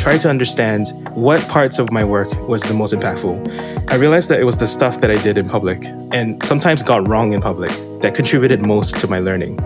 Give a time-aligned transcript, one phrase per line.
[0.00, 3.36] tried to understand what parts of my work was the most impactful.
[3.92, 7.06] I realized that it was the stuff that I did in public and sometimes got
[7.06, 9.58] wrong in public that contributed most to my learning.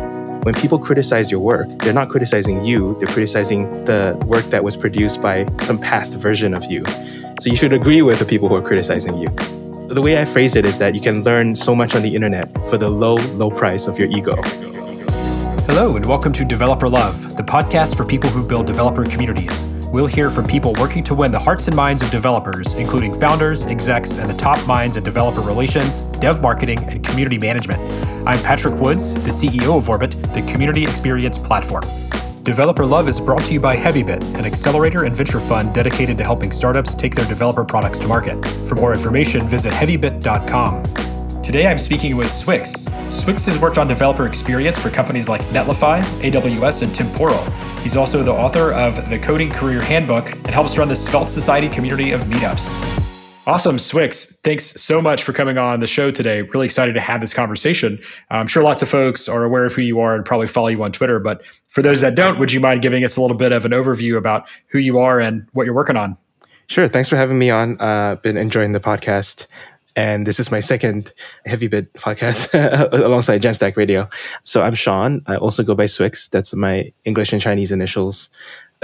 [0.43, 4.77] When people criticize your work, they're not criticizing you, they're criticizing the work that was
[4.77, 6.85] produced by some past version of you.
[7.39, 9.29] So you should agree with the people who are criticizing you.
[9.87, 12.53] The way I phrase it is that you can learn so much on the internet
[12.69, 14.35] for the low, low price of your ego.
[15.69, 19.74] Hello, and welcome to Developer Love, the podcast for people who build developer communities.
[19.95, 23.65] We'll hear from people working to win the hearts and minds of developers, including founders,
[23.67, 27.81] execs, and the top minds in developer relations, dev marketing, and community management.
[28.27, 31.85] I'm Patrick Woods, the CEO of Orbit, the community experience platform.
[32.43, 36.25] Developer Love is brought to you by HeavyBit, an accelerator and venture fund dedicated to
[36.25, 38.45] helping startups take their developer products to market.
[38.67, 41.14] For more information, visit heavybit.com.
[41.45, 42.89] Today I'm speaking with Swyx.
[43.11, 47.45] Swyx has worked on developer experience for companies like Netlify, AWS, and Temporal.
[47.83, 51.69] He's also the author of the Coding Career Handbook and helps run the Svelte Society
[51.69, 53.47] community of meetups.
[53.47, 54.39] Awesome, Swyx.
[54.39, 56.41] Thanks so much for coming on the show today.
[56.41, 58.01] Really excited to have this conversation.
[58.31, 60.83] I'm sure lots of folks are aware of who you are and probably follow you
[60.83, 61.19] on Twitter.
[61.19, 63.73] But for those that don't, would you mind giving us a little bit of an
[63.73, 66.17] overview about who you are and what you're working on?
[66.69, 66.89] Sure.
[66.89, 67.79] Thanks for having me on.
[67.79, 69.47] Uh, been enjoying the podcast.
[69.97, 71.13] And this is my second
[71.47, 72.51] Heavybit podcast
[72.93, 74.09] alongside Jamstack Radio.
[74.43, 75.23] So I'm Shawn.
[75.27, 76.29] I also go by Swyx.
[76.29, 78.31] That's my English and Chinese initials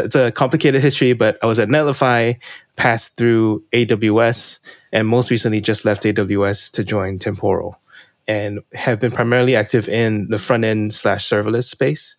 [0.04, 2.38] it's a complicated history, but I was at Netlify,
[2.76, 4.58] passed through AWS,
[4.92, 7.78] and most recently just left AWS to join Temporal
[8.26, 12.16] and have been primarily active in the front end slash serverless space.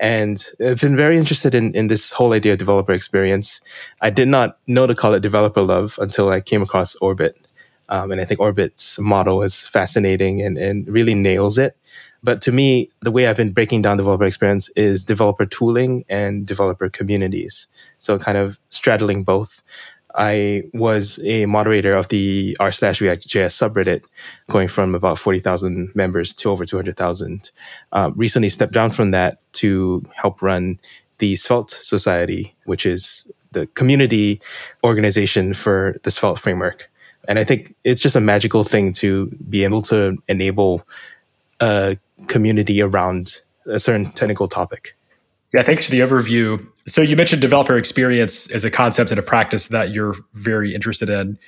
[0.00, 3.60] And I've been very interested in, in this whole idea of developer experience.
[4.00, 7.43] I did not know to call it developer love until I came across Orbit.
[7.88, 11.76] Um, and I think Orbit's model is fascinating and, and really nails it.
[12.22, 16.46] But to me, the way I've been breaking down developer experience is developer tooling and
[16.46, 17.66] developer communities.
[17.98, 19.62] So kind of straddling both.
[20.14, 24.04] I was a moderator of the r slash React JS subreddit,
[24.48, 27.50] going from about 40,000 members to over 200,000.
[27.92, 30.78] Um, recently stepped down from that to help run
[31.18, 34.40] the Svelte Society, which is the community
[34.84, 36.90] organization for the Svelte framework.
[37.28, 40.86] And I think it's just a magical thing to be able to enable
[41.60, 41.96] a
[42.26, 44.96] community around a certain technical topic.
[45.52, 46.66] Yeah, thanks for the overview.
[46.86, 51.08] So you mentioned developer experience as a concept and a practice that you're very interested
[51.08, 51.38] in.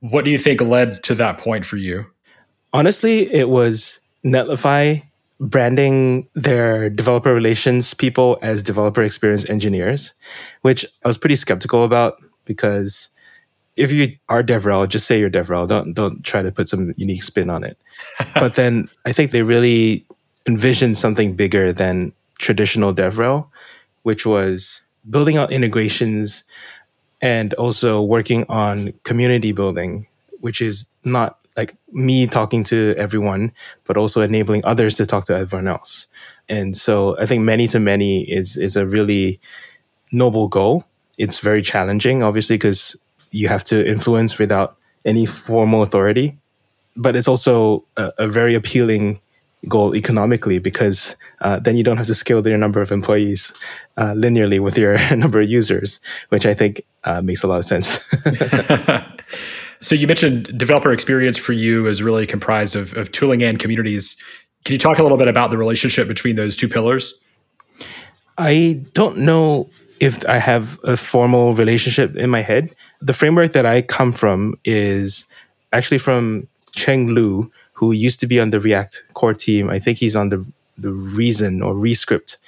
[0.00, 2.06] What do you think led to that point for you?
[2.72, 5.04] Honestly, it was Netlify
[5.38, 10.12] branding their developer relations people as developer experience engineers,
[10.62, 13.08] which I was pretty skeptical about because
[13.76, 15.66] if you are DevRel, just say you're DevRel.
[15.66, 17.78] Don't don't try to put some unique spin on it.
[18.34, 20.04] but then I think they really
[20.46, 23.46] envisioned something bigger than traditional DevRel,
[24.02, 26.44] which was building out integrations
[27.20, 30.06] and also working on community building,
[30.40, 33.52] which is not like me talking to everyone,
[33.84, 36.06] but also enabling others to talk to everyone else.
[36.48, 39.40] And so I think many to many is is a really
[40.10, 40.84] noble goal.
[41.18, 42.96] It's very challenging, obviously, because
[43.32, 46.38] you have to influence without any formal authority.
[46.94, 49.20] But it's also a, a very appealing
[49.68, 53.52] goal economically because uh, then you don't have to scale your number of employees
[53.96, 57.64] uh, linearly with your number of users, which I think uh, makes a lot of
[57.64, 57.88] sense.
[59.80, 64.16] so you mentioned developer experience for you is really comprised of, of tooling and communities.
[64.64, 67.14] Can you talk a little bit about the relationship between those two pillars?
[68.38, 72.74] I don't know if I have a formal relationship in my head.
[73.02, 75.24] The framework that I come from is
[75.72, 79.68] actually from Cheng Lou, who used to be on the React core team.
[79.68, 80.44] I think he's on the
[80.78, 82.38] the Reason or Rescript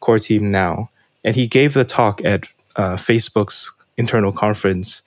[0.00, 0.90] core team now,
[1.24, 2.44] and he gave the talk at
[2.76, 5.02] uh, Facebook's internal conference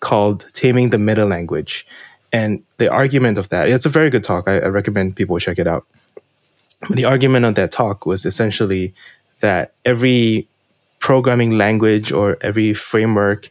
[0.00, 1.84] called "Taming the Meta Language,"
[2.32, 4.46] and the argument of that it's a very good talk.
[4.46, 5.84] I, I recommend people check it out.
[6.90, 8.94] The argument of that talk was essentially
[9.40, 10.46] that every
[11.00, 13.50] programming language or every framework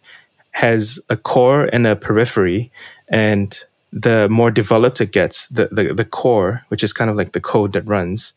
[0.63, 2.71] has a core and a periphery,
[3.07, 3.50] and
[3.94, 7.39] the more developed it gets, the, the, the core, which is kind of like the
[7.54, 8.33] code that runs,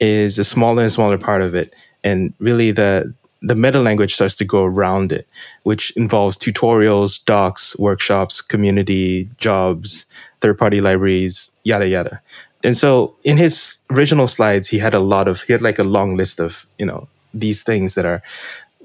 [0.00, 1.72] is a smaller and smaller part of it.
[2.02, 3.12] And really the
[3.48, 5.26] the meta language starts to go around it,
[5.64, 10.06] which involves tutorials, docs, workshops, community, jobs,
[10.40, 12.20] third-party libraries, yada yada.
[12.64, 15.84] And so in his original slides, he had a lot of he had like a
[15.96, 18.22] long list of, you know, these things that are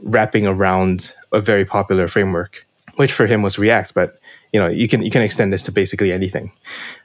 [0.04, 2.66] wrapping around a very popular framework,
[2.96, 4.20] which for him was React, but
[4.54, 6.54] you know you can you can extend this to basically anything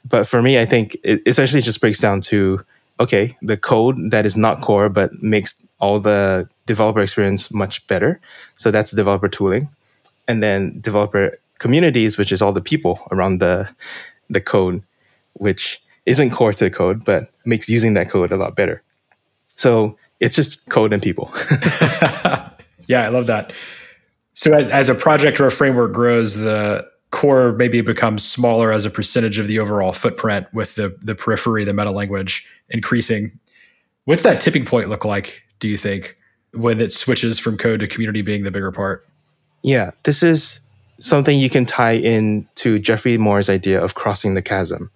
[0.05, 2.63] but for me i think it essentially just breaks down to
[3.01, 8.21] okay the code that is not core but makes all the developer experience much better.
[8.55, 9.67] So that's developer tooling.
[10.29, 13.69] And then developer communities, which is all the people around the
[14.29, 14.81] the code,
[15.33, 18.81] which isn't core to the code, but makes using that code a lot better.
[19.57, 21.33] So it's just code and people.
[22.87, 23.53] yeah, I love that.
[24.33, 28.85] So as, as a project or a framework grows, the core maybe becomes smaller as
[28.85, 33.39] a percentage of the overall footprint with the the periphery, the meta language increasing.
[34.05, 36.17] What's that tipping point look like, do you think,
[36.53, 39.07] when it switches from code to community being the bigger part?
[39.63, 40.59] Yeah, this is
[40.99, 44.91] something you can tie in to Geoffrey Moore's idea of crossing the chasm.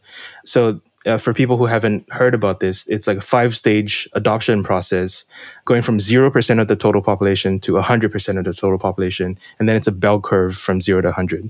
[0.46, 4.64] So uh, for people who haven't heard about this, it's like a five stage adoption
[4.64, 5.24] process
[5.66, 9.38] going from 0% of the total population to 100% of the total population.
[9.58, 11.50] And then it's a bell curve from 0 to 100.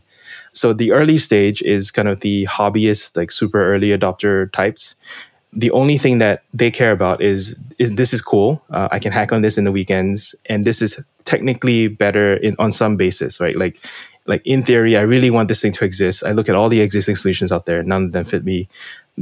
[0.54, 4.96] So the early stage is kind of the hobbyist, like super early adopter types.
[5.54, 8.64] The only thing that they care about is, is this is cool.
[8.70, 12.56] Uh, I can hack on this in the weekends, and this is technically better in
[12.60, 13.56] on some basis, right?
[13.56, 13.84] Like
[14.28, 16.24] like in theory, I really want this thing to exist.
[16.24, 18.68] I look at all the existing solutions out there, none of them fit me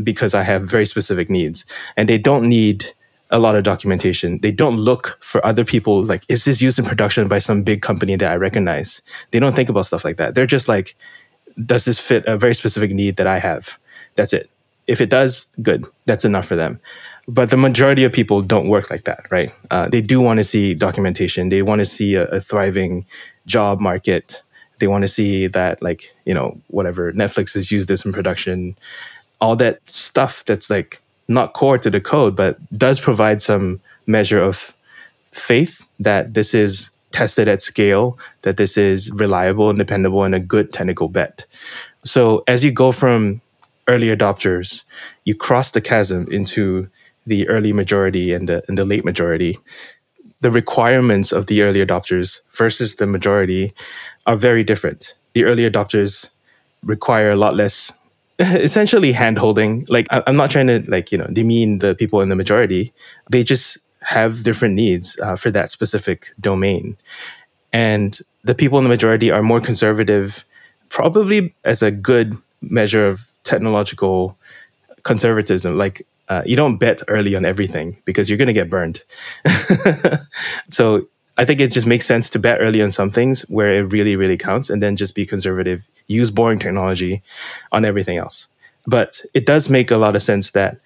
[0.04, 1.66] because I have very specific needs.
[1.96, 2.94] And they don't need
[3.32, 4.40] a lot of documentation.
[4.40, 7.82] They don't look for other people like, is this used in production by some big
[7.82, 9.02] company that I recognize?
[9.32, 10.36] They don't think about stuff like that.
[10.36, 10.96] They're just like,
[11.64, 13.78] does this fit a very specific need that I have?
[14.16, 14.50] That's it.
[14.88, 15.86] If it does, good.
[16.06, 16.80] That's enough for them.
[17.28, 19.52] But the majority of people don't work like that, right?
[19.72, 21.50] Uh, they do want to see documentation.
[21.50, 23.06] They want to see a, a thriving
[23.48, 24.44] job market.
[24.78, 28.78] They want to see that, like, you know, whatever Netflix has used this in production
[29.42, 34.42] all that stuff that's like not core to the code, but does provide some measure
[34.42, 34.74] of
[35.32, 40.40] faith that this is tested at scale, that this is reliable and dependable and a
[40.40, 41.46] good technical bet.
[42.04, 43.42] So as you go from
[43.88, 44.84] early adopters,
[45.24, 46.90] you cross the chasm into
[47.26, 49.58] the early majority and the, and the late majority.
[50.42, 53.74] The requirements of the early adopters versus the majority
[54.26, 55.16] are very different.
[55.34, 56.34] The early adopters
[56.84, 57.98] require a lot less
[58.40, 59.86] essentially hand holding.
[59.90, 62.94] Like I, am not trying to like you know demean the people in the majority.
[63.30, 66.98] They just have different needs uh, for that specific domain,
[67.72, 70.46] and the people in the majority are more conservative,
[70.90, 74.38] probably as a good measure of technological
[75.04, 75.78] conservatism.
[75.78, 79.04] Like uh, you don't bet early on everything because you're going to get burned.
[80.70, 83.92] so I think it just makes sense to bet early on some things where it
[83.92, 87.22] really, really counts and then just be conservative, use boring technology
[87.72, 88.48] on everything else.
[88.88, 90.78] But it does make a lot of sense that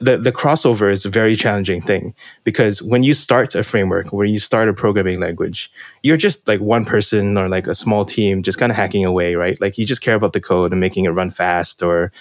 [0.00, 4.28] the, the crossover is a very challenging thing because when you start a framework, when
[4.28, 5.70] you start a programming language,
[6.02, 9.36] you're just like one person or like a small team just kind of hacking away,
[9.36, 9.58] right?
[9.60, 12.12] Like you just care about the code and making it run fast or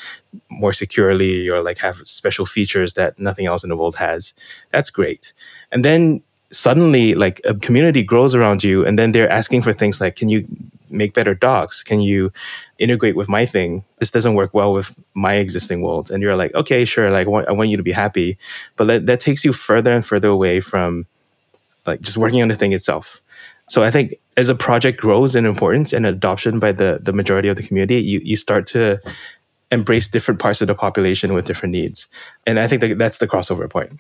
[0.50, 4.34] more securely or like have special features that nothing else in the world has.
[4.72, 5.34] That's great.
[5.72, 6.22] And then
[6.54, 10.30] suddenly like a community grows around you and then they're asking for things like can
[10.30, 10.46] you
[10.90, 11.82] make better docs?
[11.82, 12.32] Can you
[12.78, 13.84] integrate with my thing?
[13.98, 16.12] This doesn't work well with my existing world.
[16.12, 18.38] And you're like okay sure like I want, you to be happy.
[18.76, 21.08] But that, that takes you further and further away from
[21.86, 23.22] like just working on the thing itself.
[23.68, 27.48] So i think as a project grows in importance and adoption by the the majority
[27.48, 29.00] of the community you you start to
[29.72, 32.08] embrace different parts of the population with different needs.
[32.46, 34.00] And i think that that's the crossover point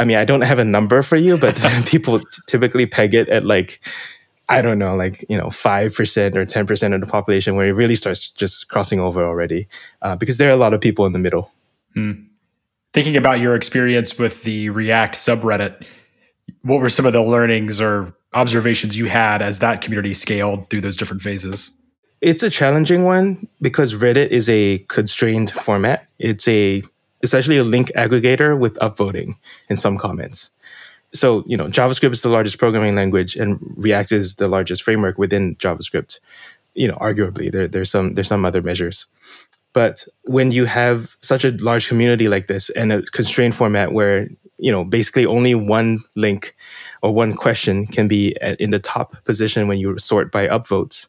[0.00, 1.56] I mean, I don't have a number for you, but
[1.86, 3.80] people typically peg it at like,
[4.48, 7.94] I don't know, like, you know, 5% or 10% of the population where it really
[7.94, 9.68] starts just crossing over already
[10.00, 11.52] uh, because there are a lot of people in the middle.
[11.92, 12.12] Hmm.
[12.94, 15.84] Thinking about your experience with the React subreddit,
[16.62, 20.80] what were some of the learnings or observations you had as that community scaled through
[20.80, 21.78] those different phases?
[22.22, 26.06] It's a challenging one because Reddit is a constrained format.
[26.18, 26.82] It's a
[27.22, 29.34] essentially a link aggregator with upvoting
[29.68, 30.50] in some comments.
[31.12, 35.18] So, you know, JavaScript is the largest programming language and React is the largest framework
[35.18, 36.20] within JavaScript.
[36.74, 39.06] You know, arguably there, there's some there's some other measures.
[39.72, 44.28] But when you have such a large community like this and a constrained format where,
[44.58, 46.56] you know, basically only one link
[47.02, 51.06] or one question can be uh, in the top position when you sort by upvotes,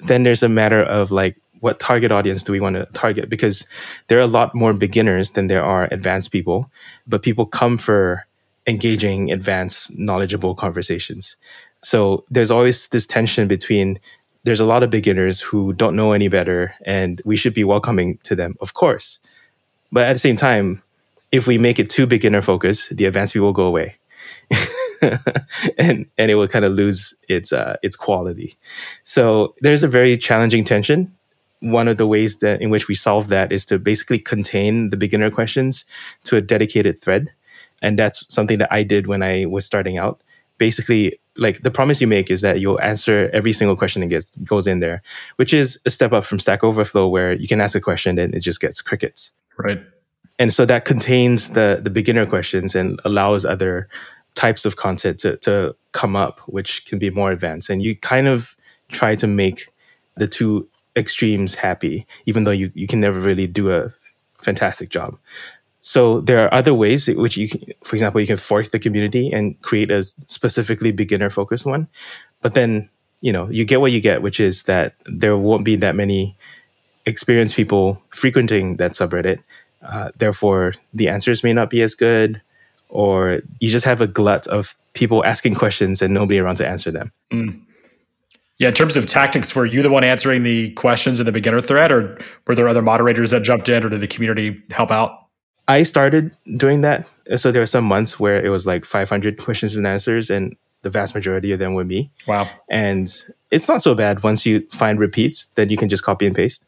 [0.00, 3.30] then there's a matter of like what target audience do we want to target?
[3.30, 3.66] Because
[4.08, 6.68] there are a lot more beginners than there are advanced people,
[7.06, 8.26] but people come for
[8.66, 11.36] engaging, advanced, knowledgeable conversations.
[11.80, 14.00] So there's always this tension between
[14.42, 18.18] there's a lot of beginners who don't know any better, and we should be welcoming
[18.24, 19.20] to them, of course.
[19.92, 20.82] But at the same time,
[21.30, 23.98] if we make it too beginner focused, the advanced people will go away.
[25.78, 28.56] and and it will kind of lose its uh, its quality.
[29.04, 31.16] So there's a very challenging tension
[31.62, 34.96] one of the ways that in which we solve that is to basically contain the
[34.96, 35.84] beginner questions
[36.24, 37.32] to a dedicated thread
[37.80, 40.20] and that's something that i did when i was starting out
[40.58, 44.36] basically like the promise you make is that you'll answer every single question that gets
[44.36, 45.02] goes in there,
[45.36, 48.34] which is a step up from Stack Overflow where you can ask a question and
[48.34, 49.32] it just gets crickets.
[49.56, 49.82] Right.
[50.38, 53.88] And so that contains the the beginner questions and allows other
[54.34, 57.70] types of content to, to come up, which can be more advanced.
[57.70, 58.56] And you kind of
[58.88, 59.68] try to make
[60.16, 63.90] the two extremes happy, even though you, you can never really do a
[64.38, 65.18] fantastic job.
[65.80, 69.32] So there are other ways which you, can, for example, you can fork the community
[69.32, 71.88] and create a specifically beginner focused one.
[72.40, 72.88] But then,
[73.20, 76.36] you know, you get what you get, which is that there won't be that many
[77.04, 79.42] experienced people frequenting that subreddit.
[79.82, 82.40] Uh, therefore, the answers may not be as good,
[82.88, 86.92] or you just have a glut of people asking questions and nobody around to answer
[86.92, 87.10] them.
[87.32, 87.60] Mm.
[88.62, 91.60] Yeah, in terms of tactics, were you the one answering the questions in the beginner
[91.60, 92.16] thread, or
[92.46, 95.26] were there other moderators that jumped in, or did the community help out?
[95.66, 97.04] I started doing that.
[97.34, 100.90] So there were some months where it was like 500 questions and answers, and the
[100.90, 102.12] vast majority of them were me.
[102.28, 102.48] Wow.
[102.70, 103.12] And
[103.50, 106.64] it's not so bad once you find repeats, then you can just copy and paste.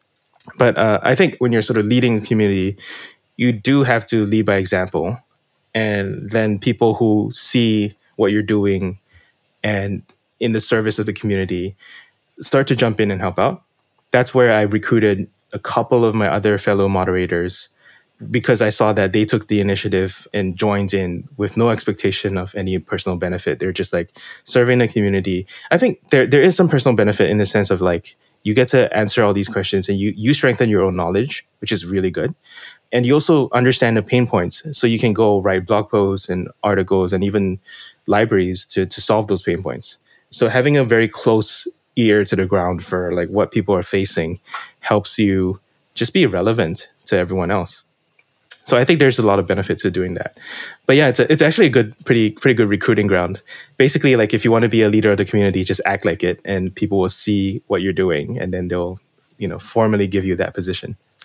[0.59, 2.77] But uh, I think when you're sort of leading a community,
[3.37, 5.17] you do have to lead by example.
[5.77, 8.99] And then people who see what you're doing
[9.63, 10.03] and
[10.41, 11.77] in the service of the community
[12.41, 13.63] start to jump in and help out.
[14.11, 17.69] That's where I recruited a couple of my other fellow moderators
[18.31, 22.55] because I saw that they took the initiative and joined in with no expectation of
[22.55, 23.59] any personal benefit.
[23.59, 24.11] They're just like
[24.45, 25.47] serving the community.
[25.71, 28.69] I think there there is some personal benefit in the sense of like you get
[28.69, 32.11] to answer all these questions and you you strengthen your own knowledge, which is really
[32.11, 32.35] good.
[32.93, 34.67] And you also understand the pain points.
[34.79, 37.59] So you can go write blog posts and articles and even
[38.07, 39.99] libraries to to solve those pain points.
[40.35, 44.41] So having a very close ear to the ground for like what people are facing
[44.81, 45.61] helps you
[45.95, 47.85] just be relevant to everyone else.
[48.65, 50.37] So I think there's a lot of benefit to doing that.
[50.87, 53.43] But yeah, it's a, it's actually a good, pretty pretty good recruiting ground.
[53.77, 56.25] Basically, like if you want to be a leader of the community, just act like
[56.25, 58.99] it, and people will see what you're doing, and then they'll
[59.39, 60.97] you know formally give you that position.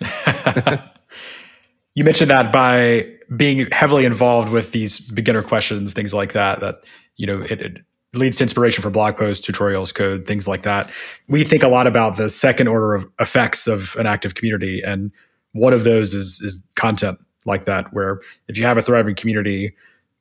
[1.96, 6.84] you mentioned that by being heavily involved with these beginner questions, things like that, that
[7.16, 7.78] you know it, it
[8.14, 10.90] leads to inspiration for blog posts, tutorials, code, things like that.
[11.28, 15.12] We think a lot about the second order of effects of an active community, and
[15.52, 19.74] one of those is is content like that, where if you have a thriving community,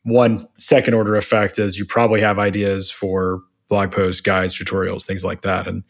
[0.04, 5.24] one second order effect is you probably have ideas for blog posts, guides, tutorials, things
[5.24, 5.68] like that.
[5.68, 5.84] And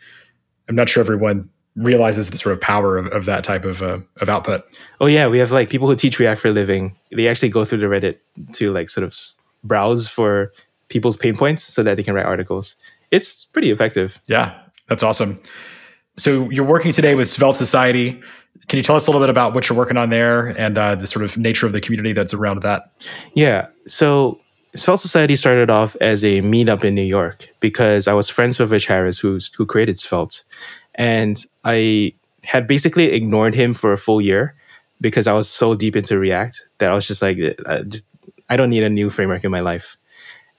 [0.68, 4.00] I'm not sure everyone realizes the sort of power of, of that type of, uh,
[4.18, 4.64] of output.
[5.00, 5.28] Oh yeah.
[5.28, 6.96] We have like people who teach React for a living.
[7.12, 8.18] They actually go through the Reddit
[8.54, 9.18] to like sort of
[9.64, 10.52] browse for
[10.90, 12.76] people's pain points so that they can write articles.
[13.12, 14.20] It's pretty effective.
[14.28, 14.60] Yeah.
[14.88, 15.40] That's awesome.
[16.18, 18.22] So you're working today with Svelte Society.
[18.68, 20.96] Can you tell us a little bit about what you're working on there and uh,
[20.96, 22.92] the sort of nature of the community that's around that?
[23.34, 23.68] Yeah.
[23.88, 24.40] So
[24.76, 28.72] Svelte Society started off as a meetup in New York because I was friends with
[28.72, 30.44] Rich Harris, who's who created Svelte,
[30.96, 34.56] and I had basically ignored him for a full year
[35.02, 38.08] because I was so deep into React that I was just like, I, uh, just,
[38.50, 39.98] I don't need a new framework in my life.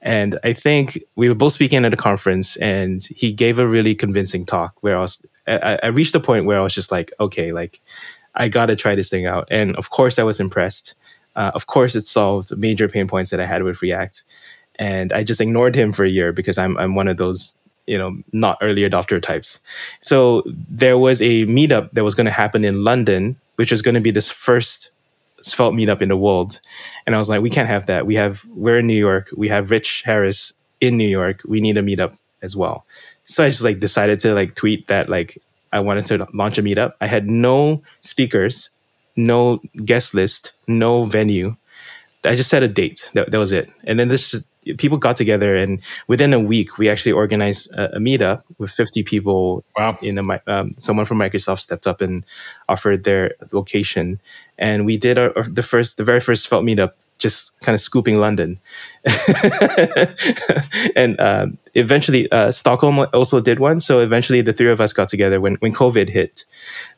[0.01, 3.93] And I think we were both speaking at a conference, and he gave a really
[3.93, 7.11] convincing talk where I was I, I reached a point where I was just like,
[7.19, 7.81] okay, like
[8.35, 9.47] I got to try this thing out.
[9.51, 10.95] And of course, I was impressed.
[11.35, 14.23] Uh, of course, it solved major pain points that I had with React.
[14.75, 17.55] And I just ignored him for a year because I'm, I'm one of those,
[17.87, 19.59] you know, not early adopter types.
[20.01, 23.95] So there was a meetup that was going to happen in London, which was going
[23.95, 24.89] to be this first
[25.41, 26.59] Svelte meetup in the world.
[27.05, 28.05] And I was like, we can't have that.
[28.05, 29.29] We have, we're in New York.
[29.35, 31.41] We have Rich Harris in New York.
[31.47, 32.85] We need a meetup as well.
[33.23, 36.63] So I just like decided to like tweet that like I wanted to launch a
[36.63, 36.93] meetup.
[36.99, 38.69] I had no speakers,
[39.15, 41.55] no guest list, no venue.
[42.23, 43.09] I just set a date.
[43.13, 43.71] That, that was it.
[43.83, 47.97] And then this just, people got together, and within a week, we actually organized a,
[47.97, 49.63] a meetup with 50 people.
[49.77, 49.97] Wow!
[50.01, 52.23] In a, um, someone from Microsoft stepped up and
[52.69, 54.19] offered their location,
[54.57, 58.17] and we did our, the first, the very first Svelte meetup just kind of scooping
[58.17, 58.59] London.
[60.95, 63.79] and uh, eventually, uh, Stockholm also did one.
[63.79, 66.43] So eventually, the three of us got together when, when COVID hit.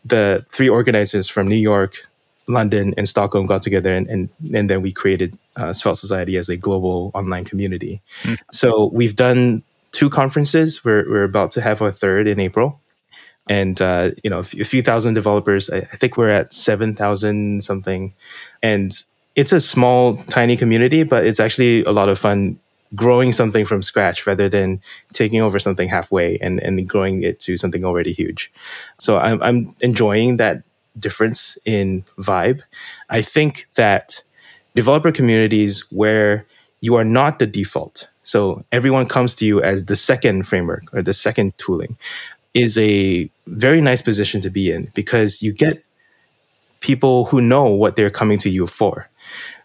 [0.06, 2.08] The three organizers from New York,
[2.48, 6.50] London, and Stockholm got together, and, and, and then we created uh, Svelte Society as
[6.50, 8.02] a global online community.
[8.24, 8.38] Mm.
[8.52, 10.84] So we've done two conferences.
[10.84, 12.80] We're, we're about to have our third in April
[13.48, 15.70] and uh, you know a few, a few thousand developers.
[15.70, 18.14] I, I, think we're at seven thousand something,
[18.62, 18.92] and
[19.36, 22.60] it's a small, tiny community, but it's actually a lot of fun
[22.96, 24.80] growing something from scratch rather than
[25.14, 28.52] taking over something halfway and, and growing it to something already huge.
[29.00, 30.62] So I'm, I'm enjoying that
[31.00, 32.62] difference in vibe.
[33.10, 34.22] I think that
[34.76, 36.46] developer communities where
[36.82, 41.02] you are not the default, So everyone comes to you as the second framework or
[41.02, 41.98] the second tooling
[42.54, 45.84] is a very nice position to be in because you get
[46.80, 49.10] people who know what they're coming to you for.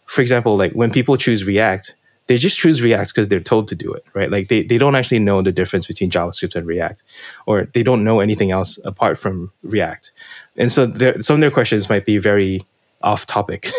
[0.07, 1.95] For example, like when people choose React,
[2.27, 4.31] they just choose React because they're told to do it, right?
[4.31, 7.03] Like they, they don't actually know the difference between JavaScript and React,
[7.47, 10.11] or they don't know anything else apart from React.
[10.57, 12.65] And so some of their questions might be very
[13.03, 13.71] off topic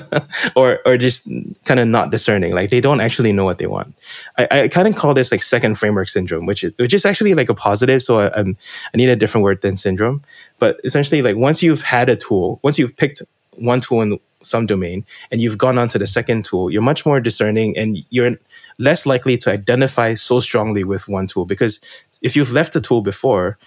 [0.56, 1.28] or or just
[1.64, 2.54] kind of not discerning.
[2.54, 3.94] Like they don't actually know what they want.
[4.38, 7.34] I, I kind of call this like second framework syndrome which is which is actually
[7.34, 8.56] like a positive so I, I'm,
[8.94, 10.22] I need a different word than syndrome.
[10.58, 13.22] But essentially like once you've had a tool once you've picked
[13.56, 17.04] one tool in some domain and you've gone on to the second tool you're much
[17.04, 18.36] more discerning and you're
[18.78, 21.44] less likely to identify so strongly with one tool.
[21.44, 21.80] Because
[22.22, 23.58] if you've left a tool before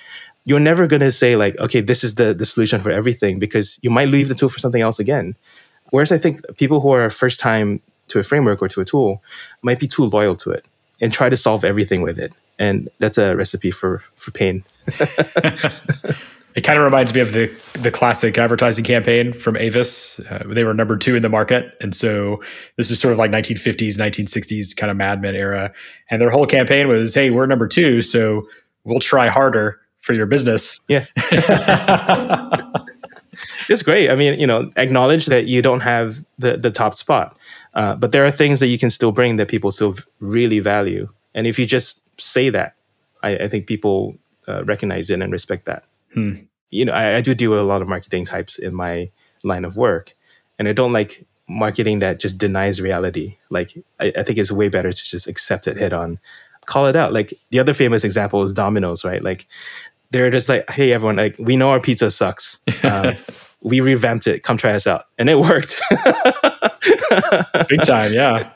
[0.46, 3.80] you're never going to say like okay this is the, the solution for everything because
[3.82, 5.36] you might leave the tool for something else again.
[5.92, 9.24] Whereas i think people who are first time to a framework or to a tool
[9.62, 10.66] might be too loyal to it
[11.02, 12.34] and try to solve everything with it.
[12.60, 14.64] And that's a recipe for for pain.
[16.56, 20.20] It kind of reminds me of the the classic advertising campaign from avis.
[20.20, 21.76] Uh, they were number two in the market.
[21.82, 22.44] And so
[22.78, 25.74] this is sort of like 1950s 1960s kind of Mad Men era.
[26.10, 28.48] And their whole campaign was hey we're number two so
[28.84, 30.82] we'll try harder for your business.
[30.90, 31.06] Yeah.
[33.70, 34.12] it's great.
[34.12, 37.38] I mean, you know, acknowledge that you don't have the, the top spot,
[37.74, 41.08] uh, but there are things that you can still bring that people still really value.
[41.34, 42.76] And if you just say that,
[43.24, 45.86] I, I think people uh, recognize it and respect that.
[46.14, 46.34] Hmm.
[46.70, 49.10] You know, I, I do do a lot of marketing types in my
[49.44, 50.14] line of work,
[50.60, 53.38] and I don't like marketing that just denies reality.
[53.50, 56.20] Like, I, I think it's way better to just accept it head on
[56.66, 57.14] call it out.
[57.14, 59.24] Like the other famous example is Domino's, right?
[59.24, 59.48] Like
[60.14, 62.60] they're just like, hey, everyone, like we know our pizza sucks.
[62.84, 63.16] Uh,
[63.62, 64.44] we revamped it.
[64.44, 65.82] Come try us out, and it worked.
[67.68, 68.52] Big time, yeah.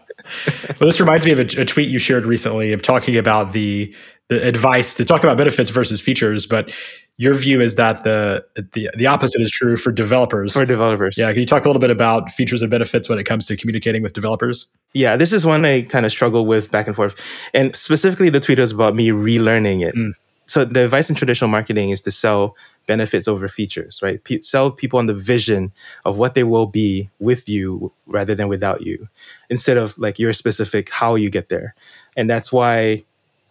[0.79, 3.93] Well, this reminds me of a, a, tweet you shared recently of talking about the
[4.29, 6.73] the advice to talk about benefits versus features, but
[7.15, 10.53] your view is that the the the opposite is true for developers.
[10.53, 11.31] For developers, yeah.
[11.31, 14.03] Can you talk a little bit about features and benefits when it comes to communicating
[14.03, 14.67] with developers?
[14.93, 17.20] Yeah, this is one I kind of struggle with back and forth,
[17.53, 19.96] and specifically the tweet was about me relearning it.
[19.96, 20.11] Mm
[20.48, 22.55] so the advice in traditional marketing is to sell
[22.86, 24.24] benefits over features, right?
[24.24, 25.74] P- sell people on the vision
[26.05, 29.10] of what they will be with you rather than without you,
[29.50, 31.75] instead of like your specific how you get there.
[32.16, 33.03] And that's why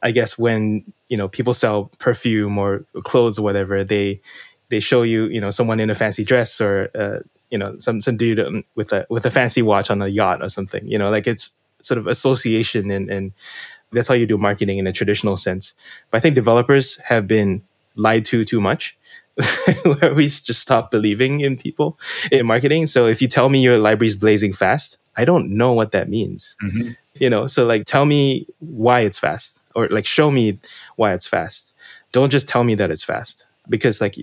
[0.03, 4.21] I guess when you know people sell perfume or clothes or whatever, they
[4.71, 7.19] they show you you know someone in a fancy dress or uh,
[7.51, 10.43] you know some some dude um, with a with a fancy watch on a yacht
[10.43, 10.87] or something.
[10.87, 13.33] You know, like it's sort of association and and
[13.92, 15.75] that's how you do marketing in a traditional sense.
[16.11, 17.62] But I think developers have been
[17.94, 18.96] lied to too much.
[19.85, 21.99] where we just stop believing in people
[22.33, 22.87] in marketing.
[22.87, 26.09] So if you tell me your library is blazing fast, I don't know what that
[26.09, 26.57] means.
[26.62, 26.92] Mm-hmm.
[27.14, 30.59] You know, so like tell me why it's fast or like show me
[30.96, 31.75] why it's fast.
[32.12, 34.16] Don't just tell me that it's fast because like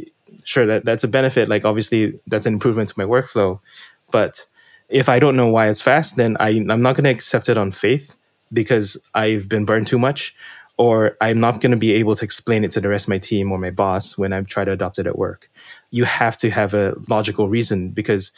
[0.43, 3.59] sure that that's a benefit like obviously that's an improvement to my workflow,
[4.11, 4.45] but
[4.89, 7.57] if I don't know why it's fast, then I I'm not going to accept it
[7.57, 8.15] on faith
[8.53, 10.35] because I've been burned too much,
[10.77, 13.17] or I'm not going to be able to explain it to the rest of my
[13.17, 15.49] team or my boss when I try to adopt it at work.
[15.91, 18.31] You have to have a logical reason because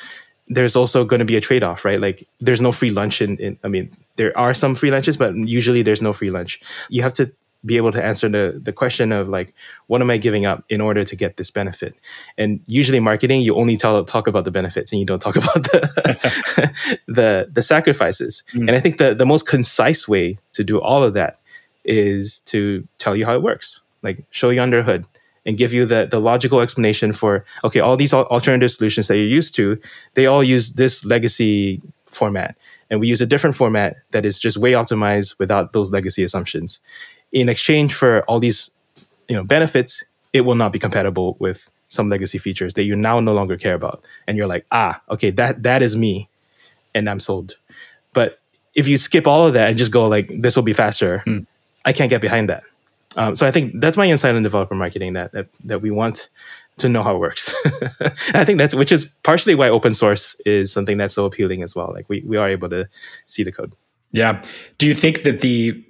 [0.48, 2.00] there's also going to be a trade off, right?
[2.00, 5.36] Like there's no free lunch in, in, I mean, there are some free lunches, but
[5.36, 6.62] usually there's no free lunch.
[6.90, 7.32] You have to
[7.66, 9.54] be able to answer the, the question of like,
[9.88, 11.96] what am I giving up in order to get this benefit?
[12.38, 15.64] And usually marketing, you only tell, talk about the benefits and you don't talk about
[15.64, 18.44] the, the, the sacrifices.
[18.54, 18.68] Mm.
[18.68, 21.40] And I think the, the most concise way to do all of that
[21.84, 25.06] is to tell you how it works, like show you under hood
[25.46, 29.26] and give you the, the logical explanation for, okay, all these alternative solutions that you're
[29.26, 29.80] used to,
[30.16, 32.56] they all use this legacy format.
[32.90, 36.80] And we use a different format that is just way optimized without those legacy assumptions
[37.36, 38.72] in exchange for all these
[39.28, 43.20] you know benefits it will not be compatible with some legacy features that you now
[43.20, 44.04] no longer care about.
[44.26, 46.30] And you're like ah okay that that is me
[46.96, 47.58] and i'm sold.
[48.14, 48.40] But
[48.74, 51.40] if you skip all of that and just go like this will be faster hmm.
[51.86, 52.64] i can't get behind that.
[53.18, 56.30] Um, so i think that's my insight on developer marketing that that, that we want
[56.78, 57.54] to know how it works.
[58.34, 61.74] I think that's which is partially why open source is something that's so appealing as
[61.74, 61.92] well.
[61.94, 62.90] Like we, we are able to
[63.26, 63.74] see the code.
[64.12, 64.42] Yeah.
[64.78, 65.82] Do you think that the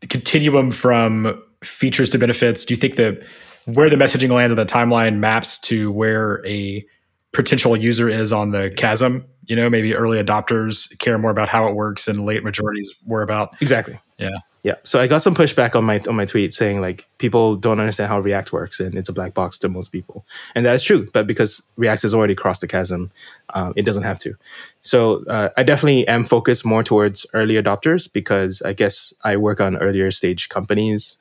[0.00, 2.64] the continuum from features to benefits?
[2.64, 3.22] Do you think that
[3.66, 6.84] where the messaging lands on the timeline maps to where a
[7.32, 9.26] potential user is on the chasm?
[9.46, 13.22] You know, maybe early adopters care more about how it works and late majorities more
[13.22, 13.98] about exactly.
[14.18, 14.30] Yeah.
[14.64, 14.76] Yeah.
[14.82, 18.08] So I got some pushback on my on my tweet saying like people don't understand
[18.08, 20.24] how React works and it's a black box to most people,
[20.54, 21.06] and that is true.
[21.12, 23.10] But because React has already crossed the chasm,
[23.52, 24.34] um, it doesn't have to.
[24.80, 29.60] So uh, I definitely am focused more towards early adopters because I guess I work
[29.60, 31.18] on earlier stage companies.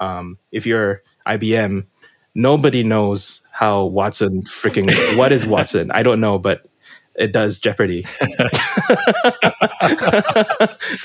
[0.00, 1.84] Um, if you're IBM,
[2.34, 5.92] nobody knows how Watson freaking what is Watson.
[5.92, 6.66] I don't know, but
[7.14, 8.06] it does Jeopardy.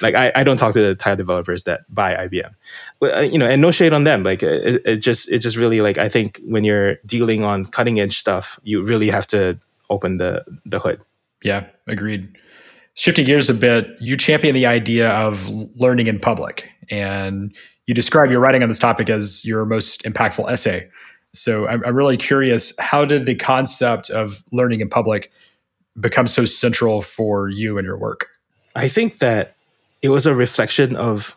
[0.01, 2.53] like I, I don't talk to the tile developers that buy IBM,
[2.99, 4.23] but uh, you know, and no shade on them.
[4.23, 7.99] Like it, it just it just really like I think when you're dealing on cutting
[7.99, 11.01] edge stuff, you really have to open the the hood.
[11.43, 12.35] Yeah, agreed.
[12.93, 18.31] Shifting gears a bit, you champion the idea of learning in public, and you describe
[18.31, 20.89] your writing on this topic as your most impactful essay.
[21.33, 25.31] So I'm, I'm really curious, how did the concept of learning in public
[25.99, 28.27] become so central for you and your work?
[28.75, 29.55] I think that
[30.01, 31.35] it was a reflection of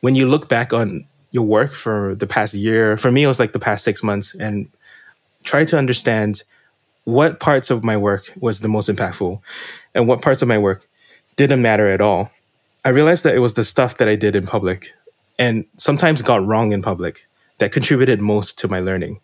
[0.00, 2.96] when you look back on your work for the past year.
[2.96, 4.68] For me, it was like the past six months, and
[5.44, 6.42] try to understand
[7.04, 9.40] what parts of my work was the most impactful
[9.94, 10.82] and what parts of my work
[11.36, 12.30] didn't matter at all.
[12.84, 14.92] I realized that it was the stuff that I did in public
[15.38, 17.26] and sometimes got wrong in public
[17.58, 19.20] that contributed most to my learning.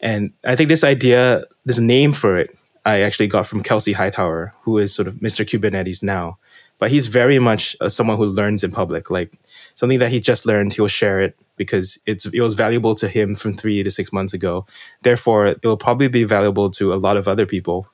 [0.00, 2.56] And I think this idea, this name for it,
[2.90, 5.44] I actually got from Kelsey Hightower, who is sort of Mr.
[5.44, 6.38] Kubernetes now.
[6.78, 9.10] But he's very much uh, someone who learns in public.
[9.10, 9.38] Like
[9.74, 13.34] something that he just learned, he'll share it because it's it was valuable to him
[13.34, 14.66] from three to six months ago.
[15.02, 17.86] Therefore, it will probably be valuable to a lot of other people.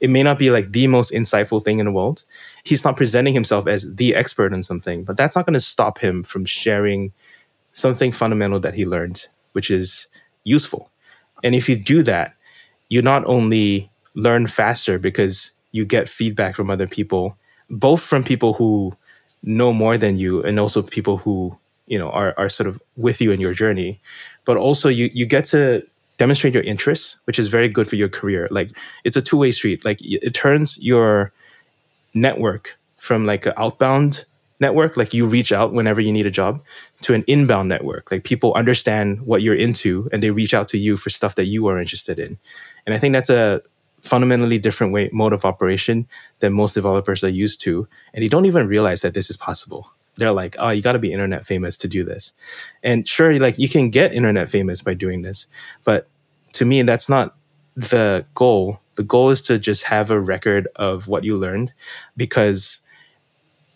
[0.00, 2.24] It may not be like the most insightful thing in the world.
[2.64, 5.98] He's not presenting himself as the expert on something, but that's not going to stop
[5.98, 7.12] him from sharing
[7.72, 10.08] something fundamental that he learned, which is
[10.44, 10.90] useful.
[11.44, 12.34] And if you do that,
[12.88, 17.36] you not only learn faster because you get feedback from other people,
[17.68, 18.92] both from people who
[19.42, 23.20] know more than you and also people who you know are, are sort of with
[23.20, 24.00] you in your journey.
[24.44, 25.82] But also you you get to
[26.18, 28.48] demonstrate your interests which is very good for your career.
[28.50, 28.70] Like
[29.04, 29.84] it's a two-way street.
[29.84, 31.32] Like it turns your
[32.12, 34.24] network from like an outbound
[34.58, 36.62] network like you reach out whenever you need a job
[37.00, 38.10] to an inbound network.
[38.10, 41.46] Like people understand what you're into and they reach out to you for stuff that
[41.46, 42.38] you are interested in.
[42.86, 43.62] And i think that's a
[44.02, 46.06] fundamentally different way mode of operation
[46.38, 49.90] than most developers are used to and they don't even realize that this is possible.
[50.16, 52.32] They're like oh you got to be internet famous to do this.
[52.82, 55.46] And sure like you can get internet famous by doing this
[55.84, 56.08] but
[56.54, 57.36] to me that's not
[57.76, 58.80] the goal.
[58.96, 61.72] The goal is to just have a record of what you learned
[62.16, 62.80] because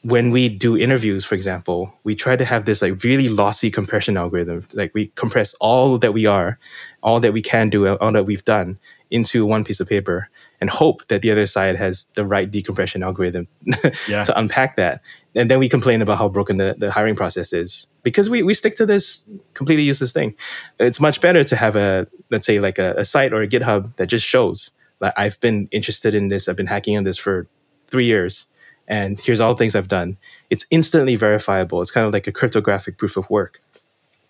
[0.02, 4.16] when we do interviews for example we try to have this like really lossy compression
[4.16, 4.66] algorithm.
[4.72, 6.58] Like we compress all that we are
[7.02, 8.78] all that we can do all that we've done
[9.14, 10.28] into one piece of paper
[10.60, 13.46] and hope that the other side has the right decompression algorithm
[14.08, 14.24] yeah.
[14.24, 15.00] to unpack that.
[15.36, 18.54] And then we complain about how broken the, the hiring process is because we, we
[18.54, 20.34] stick to this completely useless thing.
[20.80, 23.94] It's much better to have a, let's say, like a, a site or a GitHub
[23.96, 27.46] that just shows like I've been interested in this, I've been hacking on this for
[27.86, 28.46] three years,
[28.88, 30.16] and here's all the things I've done.
[30.50, 31.80] It's instantly verifiable.
[31.80, 33.60] It's kind of like a cryptographic proof of work.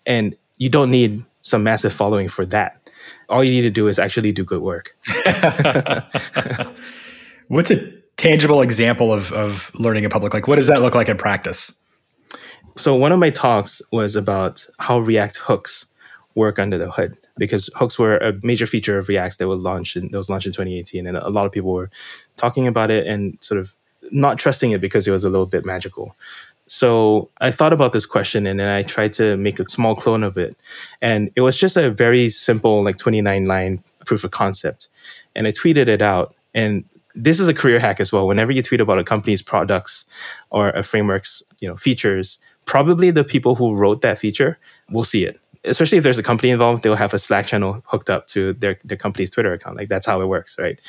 [0.05, 2.84] And you don't need some massive following for that
[3.29, 4.95] all you need to do is actually do good work.
[7.47, 10.33] What's a tangible example of, of learning in public?
[10.33, 11.73] Like, what does that look like in practice?
[12.77, 15.85] So, one of my talks was about how React hooks
[16.35, 19.95] work under the hood because hooks were a major feature of React that was launched
[19.95, 21.89] in, that was launched in 2018, and a lot of people were
[22.35, 23.75] talking about it and sort of
[24.11, 26.15] not trusting it because it was a little bit magical.
[26.67, 30.23] So I thought about this question and then I tried to make a small clone
[30.23, 30.57] of it.
[31.01, 34.89] And it was just a very simple, like 29 line proof of concept.
[35.35, 36.33] And I tweeted it out.
[36.53, 38.27] And this is a career hack as well.
[38.27, 40.05] Whenever you tweet about a company's products
[40.49, 44.57] or a framework's, you know, features, probably the people who wrote that feature
[44.89, 48.09] will see it especially if there's a company involved, they'll have a Slack channel hooked
[48.09, 49.77] up to their, their company's Twitter account.
[49.77, 50.79] Like that's how it works, right?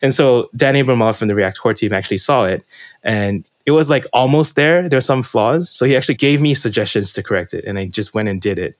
[0.00, 2.64] And so Dan Abramov from the React core team actually saw it
[3.02, 4.88] and it was like almost there.
[4.88, 5.70] There's some flaws.
[5.70, 8.58] So he actually gave me suggestions to correct it and I just went and did
[8.58, 8.76] it.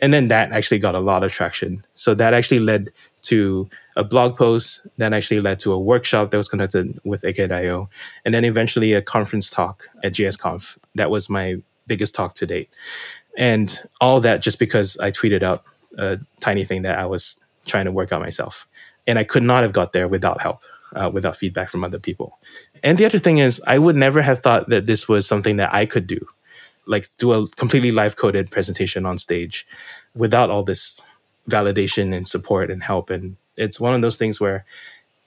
[0.00, 1.84] And then that actually got a lot of traction.
[1.94, 2.88] So that actually led
[3.22, 7.88] to a blog post that actually led to a workshop that was conducted with egghead.io
[8.24, 10.76] and then eventually a conference talk at JSConf.
[10.94, 12.68] That was my biggest talk to date.
[13.38, 15.64] And all that just because I tweeted out
[15.96, 18.66] a tiny thing that I was trying to work out myself.
[19.06, 20.60] And I could not have got there without help,
[20.94, 22.38] uh, without feedback from other people.
[22.84, 25.74] And the other thing is, I would never have thought that this was something that
[25.74, 26.28] I could do,
[26.84, 29.66] like do a completely live coded presentation on stage
[30.14, 31.00] without all this
[31.48, 33.08] validation and support and help.
[33.08, 34.66] And it's one of those things where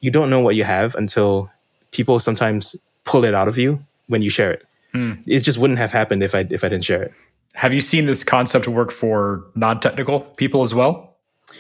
[0.02, 1.50] you don't know what you have until
[1.91, 4.65] people sometimes pull it out of you when you share it.
[4.93, 5.24] Mm.
[5.26, 7.13] It just wouldn't have happened if I if I didn't share it.
[7.54, 11.15] Have you seen this concept work for non technical people as well?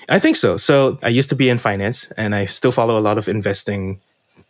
[0.09, 0.57] I think so.
[0.57, 3.99] So I used to be in finance and I still follow a lot of investing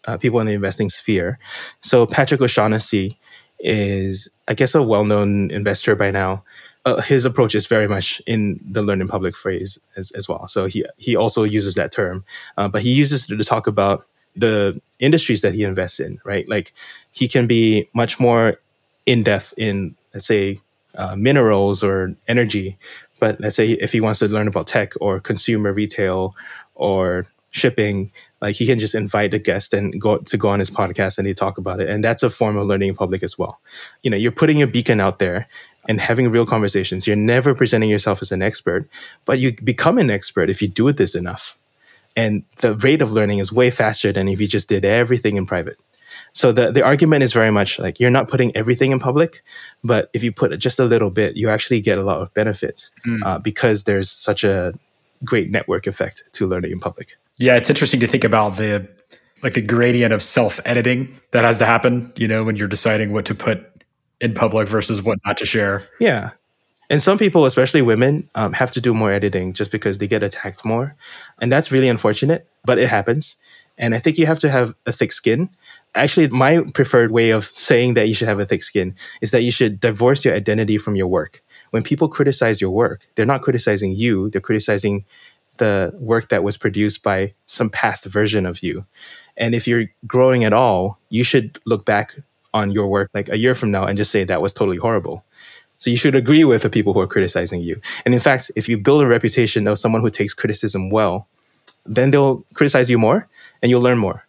[0.07, 1.37] uh, people in the investing sphere.
[1.81, 3.17] So Patrick O'Shaughnessy
[3.59, 6.43] is, I guess, a well known investor by now.
[6.85, 10.47] Uh, his approach is very much in the learn in public phrase as, as well.
[10.47, 12.23] So he, he also uses that term,
[12.57, 16.47] uh, but he uses it to talk about the industries that he invests in, right?
[16.47, 16.73] Like
[17.11, 18.61] he can be much more
[19.05, 20.61] in depth in, let's say,
[20.95, 22.77] uh, minerals or energy.
[23.19, 26.35] But let's say if he wants to learn about tech or consumer retail
[26.75, 28.11] or shipping,
[28.41, 31.27] like he can just invite a guest and go to go on his podcast and
[31.27, 31.89] they talk about it.
[31.89, 33.59] And that's a form of learning in public as well.
[34.03, 35.47] You know, you're putting your beacon out there
[35.87, 37.07] and having real conversations.
[37.07, 38.87] You're never presenting yourself as an expert,
[39.25, 41.57] but you become an expert if you do this enough.
[42.15, 45.45] And the rate of learning is way faster than if you just did everything in
[45.45, 45.77] private.
[46.33, 49.43] So the, the argument is very much like you're not putting everything in public,
[49.83, 52.91] but if you put just a little bit, you actually get a lot of benefits
[53.05, 53.23] mm.
[53.25, 54.73] uh, because there's such a
[55.23, 57.17] great network effect to learning in public.
[57.39, 58.87] Yeah, it's interesting to think about the
[59.43, 62.11] like the gradient of self editing that has to happen.
[62.15, 63.63] You know, when you're deciding what to put
[64.19, 65.87] in public versus what not to share.
[65.99, 66.31] Yeah,
[66.89, 70.23] and some people, especially women, um, have to do more editing just because they get
[70.23, 70.95] attacked more,
[71.39, 72.47] and that's really unfortunate.
[72.65, 73.35] But it happens,
[73.77, 75.49] and I think you have to have a thick skin
[75.97, 79.41] actually my preferred way of saying that you should have a thick skin is that
[79.41, 83.41] you should divorce your identity from your work when people criticize your work they're not
[83.41, 85.05] criticizing you they're criticizing
[85.57, 88.85] the work that was produced by some past version of you.
[89.35, 92.15] And if you're growing at all you should look back
[92.53, 95.23] on your work like a year from now and just say that was totally horrible.
[95.77, 97.79] So you should agree with the people who are criticizing you.
[98.05, 101.27] And in fact if you build a reputation of someone who takes criticism well
[101.87, 103.27] then they'll criticize you more
[103.61, 104.25] and you'll learn more.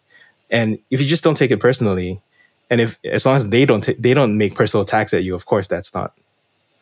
[0.49, 2.21] And if you just don't take it personally,
[2.69, 5.35] and if as long as they don't t- they don't make personal attacks at you,
[5.35, 6.13] of course that's not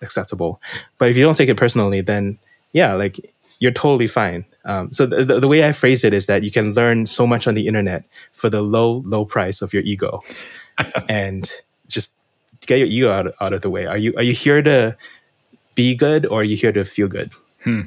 [0.01, 0.62] acceptable.
[0.97, 2.38] But if you don't take it personally, then
[2.73, 3.19] yeah, like
[3.60, 4.46] you're totally fine.
[4.65, 7.26] Um, so the, the, the, way I phrase it is that you can learn so
[7.26, 10.20] much on the internet for the low low price of your ego,
[11.10, 11.50] and
[11.88, 12.17] just
[12.65, 13.86] get your ego out, out of the way.
[13.86, 14.98] Are you are you here to
[15.76, 17.32] be good or are you here to feel good?
[17.63, 17.82] Hmm.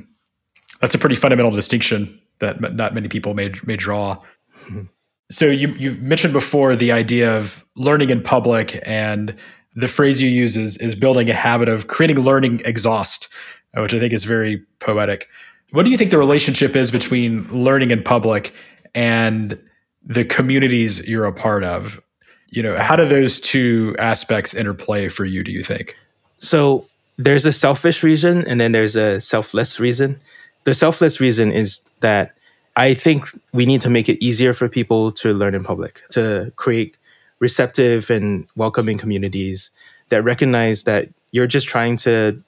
[0.80, 4.16] That's a pretty fundamental distinction that not many people may may draw.
[4.64, 4.82] Mm-hmm.
[5.30, 9.34] So you you've mentioned before the idea of learning in public, and
[9.76, 13.28] the phrase you use is is building a habit of creating learning exhaust,
[13.74, 15.28] which I think is very poetic.
[15.72, 18.52] What do you think the relationship is between learning in public
[18.94, 19.58] and
[20.04, 22.00] the communities you're a part of?
[22.48, 25.44] You know, how do those two aspects interplay for you?
[25.44, 25.96] Do you think?
[26.38, 30.18] So there's a selfish reason, and then there's a selfless reason.
[30.64, 32.34] The selfless reason is that
[32.76, 36.52] I think we need to make it easier for people to learn in public, to
[36.56, 36.96] create
[37.38, 39.70] receptive and welcoming communities
[40.08, 42.42] that recognize that you're just trying to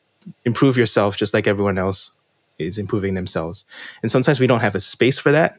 [0.45, 2.11] improve yourself just like everyone else
[2.67, 3.65] is improving themselves.
[4.03, 5.59] And sometimes we don't have a space for that.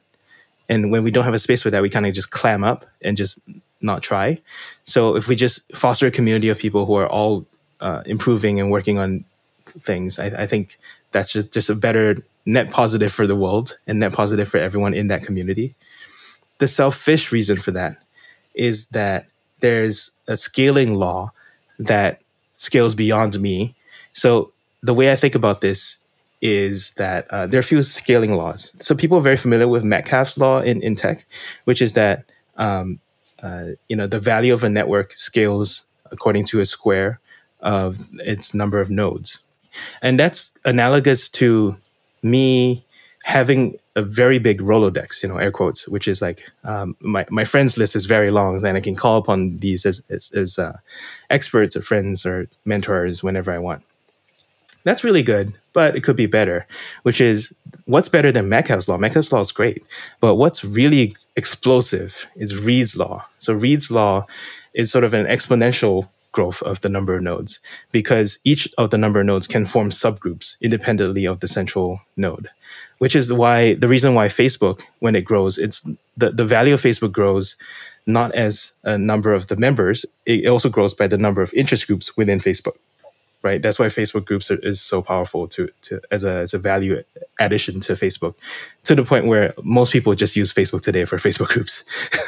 [0.70, 2.86] And when we don't have a space for that, we kind of just clam up
[3.02, 3.40] and just
[3.82, 4.40] not try.
[4.86, 7.46] So if we just foster a community of people who are all
[7.82, 9.26] uh, improving and working on
[9.66, 10.78] things, I, I think
[11.12, 14.94] that's just, just a better net positive for the world and net positive for everyone
[14.94, 15.76] in that community.
[16.60, 17.98] The selfish reason for that
[18.54, 19.26] is that
[19.60, 21.32] there's a scaling law
[21.80, 22.22] that
[22.56, 23.76] scales beyond me.
[24.14, 26.03] So the way I think about this
[26.44, 28.76] is that uh, there are a few scaling laws.
[28.82, 31.26] So people are very familiar with Metcalfe's law in, in tech,
[31.64, 32.26] which is that
[32.58, 33.00] um,
[33.42, 37.20] uh, you know the value of a network scales according to a square
[37.62, 39.40] of its number of nodes,
[40.02, 41.78] and that's analogous to
[42.22, 42.84] me
[43.24, 47.46] having a very big Rolodex, you know, air quotes, which is like um, my, my
[47.46, 50.78] friends list is very long, and I can call upon these as, as, as uh,
[51.30, 53.84] experts or friends or mentors whenever I want.
[54.84, 56.68] That's really good, but it could be better,
[57.04, 58.98] which is what's better than Metcalfe's law?
[58.98, 59.84] Metcalfe's law is great,
[60.20, 63.26] but what's really explosive is Reed's law.
[63.40, 64.26] So Reed's law
[64.74, 67.60] is sort of an exponential growth of the number of nodes
[67.92, 72.50] because each of the number of nodes can form subgroups independently of the central node
[72.98, 76.82] which is why the reason why facebook when it grows it's the, the value of
[76.82, 77.56] facebook grows
[78.08, 81.86] not as a number of the members it also grows by the number of interest
[81.86, 82.78] groups within facebook
[83.44, 83.62] right?
[83.62, 87.04] That's why Facebook groups are, is so powerful to, to as a as a value
[87.40, 88.36] addition to Facebook,
[88.86, 91.84] to the point where most people just use Facebook today for Facebook groups,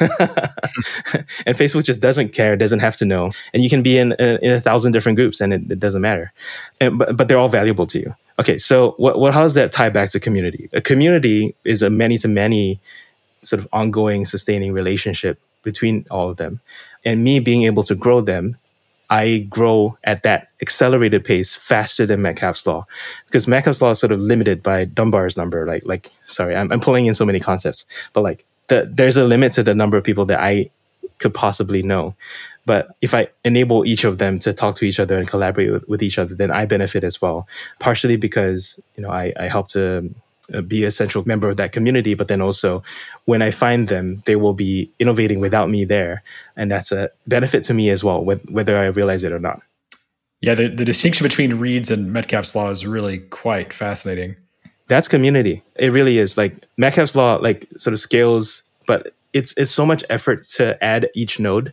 [1.46, 4.38] and Facebook just doesn't care, doesn't have to know, and you can be in a,
[4.42, 6.32] in a thousand different groups and it, it doesn't matter,
[6.80, 8.14] and, but but they're all valuable to you.
[8.38, 10.68] Okay, so what what how does that tie back to community?
[10.72, 12.78] A community is a many to many
[13.42, 16.60] sort of ongoing, sustaining relationship between all of them,
[17.04, 18.58] and me being able to grow them
[19.08, 22.86] I grow at that accelerated pace faster than Metcalfe's law
[23.26, 25.66] because Metcalfe's law is sort of limited by Dunbar's number.
[25.66, 29.24] Like, like sorry, I'm, I'm pulling in so many concepts, but like the, there's a
[29.24, 30.70] limit to the number of people that I
[31.18, 32.14] could possibly know.
[32.64, 35.88] But if I enable each of them to talk to each other and collaborate with,
[35.88, 37.46] with each other, then I benefit as well.
[37.78, 40.12] Partially because you know I, I help to
[40.54, 42.82] Uh, be a central member of that community, but then also
[43.24, 46.22] when I find them, they will be innovating without me there,
[46.56, 49.60] and that's a benefit to me as well, whether I realize it or not.
[50.40, 54.36] Yeah, the, the distinction between Reed's and Metcalfe's law is really quite fascinating.
[54.86, 55.62] That's community.
[55.74, 56.38] It really is.
[56.38, 61.10] Like Metcalfe's law, like sort of scales, but it's it's so much effort to add
[61.14, 61.72] each node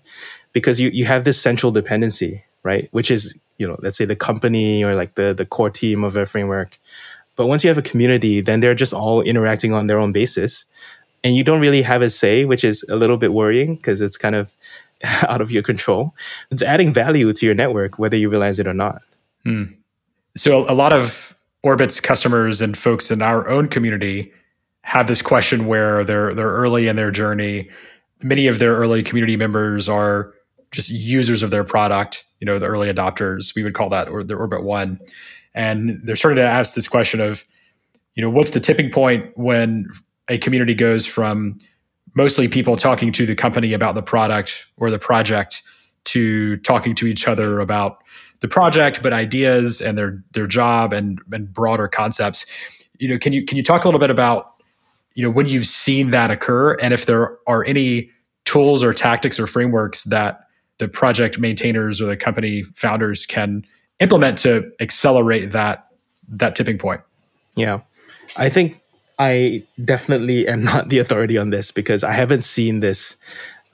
[0.52, 2.88] because you you have this central dependency, right?
[2.92, 6.16] Which is you know let's say the company or like the the core team of
[6.16, 6.80] a framework.
[7.36, 10.66] But once you have a community, then they're just all interacting on their own basis,
[11.24, 14.18] and you don't really have a say, which is a little bit worrying because it's
[14.18, 14.56] kind of
[15.28, 16.14] out of your control.
[16.52, 19.04] It's adding value to your network, whether you realize it or not.
[19.44, 19.64] Hmm.
[20.36, 24.32] So a lot of Orbit's customers and folks in our own community
[24.82, 27.70] have this question where they're they're early in their journey.
[28.22, 30.34] Many of their early community members are
[30.72, 34.24] just users of their product, you know, the early adopters, we would call that, or
[34.24, 35.00] the Orbit One.
[35.56, 37.46] And they're starting to ask this question of,
[38.16, 39.90] you know, what's the tipping point when
[40.30, 41.58] a community goes from
[42.16, 45.64] mostly people talking to the company about the product or the project
[46.06, 48.04] to talking to each other about
[48.42, 52.46] the project, but ideas and their their job and and broader concepts.
[53.00, 54.54] You know, can you can you talk a little bit about
[55.16, 58.10] you know when you've seen that occur and if there are any
[58.46, 60.42] tools or tactics or frameworks that
[60.78, 63.66] the project maintainers or the company founders can
[64.04, 65.88] implement to accelerate that
[66.28, 67.02] that tipping point
[67.56, 67.80] yeah
[68.38, 68.82] i think
[69.20, 73.18] i definitely am not the authority on this because i haven't seen this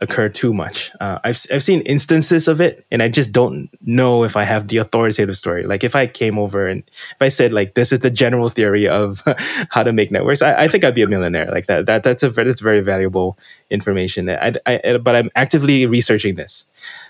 [0.01, 0.91] occur too much.
[0.99, 4.67] Uh, I've I've seen instances of it, and I just don't know if I have
[4.67, 5.63] the authoritative story.
[5.63, 8.87] Like if I came over and if I said like this is the general theory
[8.87, 9.21] of
[9.69, 11.47] how to make networks, I, I think I'd be a millionaire.
[11.51, 13.37] Like that that that's a that's very valuable
[13.69, 14.29] information.
[14.29, 16.65] I, I but I'm actively researching this.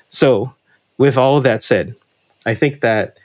[0.10, 0.54] So
[0.98, 1.96] with all that said,
[2.46, 3.18] I think that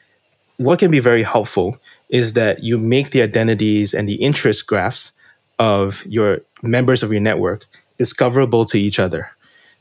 [0.56, 5.12] what can be very helpful is that you make the identities and the interest graphs
[5.58, 7.66] of your members of your network
[7.98, 9.30] discoverable to each other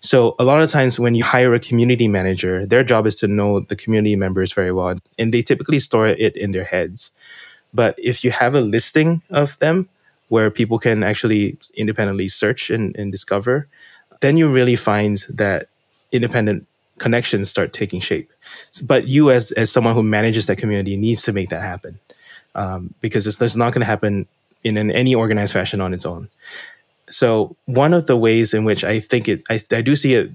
[0.04, 3.28] so a lot of times when you hire a community manager, their job is to
[3.28, 7.12] know the community members very well, and they typically store it in their heads.
[7.74, 9.88] But if you have a listing of them
[10.28, 13.69] where people can actually independently search and, and discover,
[14.19, 15.69] then you really find that
[16.12, 16.67] independent
[17.04, 18.30] connections start taking shape.
[18.92, 22.00] But you, as as someone who manages that community, needs to make that happen
[22.56, 24.26] um, because it's, it's not going to happen
[24.63, 26.30] in an, any organized fashion on its own.
[27.10, 30.32] So one of the ways in which I think it, I, I do see it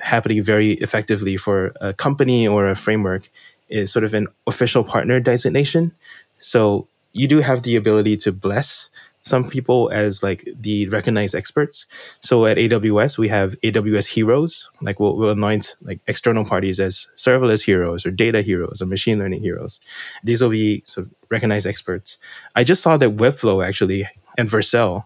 [0.00, 3.28] happening very effectively for a company or a framework
[3.68, 5.92] is sort of an official partner designation.
[6.38, 8.89] So you do have the ability to bless
[9.22, 11.86] some people as like the recognized experts.
[12.20, 14.68] So at AWS, we have AWS heroes.
[14.80, 19.18] Like we'll, we'll anoint like external parties as serverless heroes or data heroes or machine
[19.18, 19.80] learning heroes.
[20.24, 22.18] These will be sort of recognized experts.
[22.56, 25.04] I just saw that Webflow actually and Vercel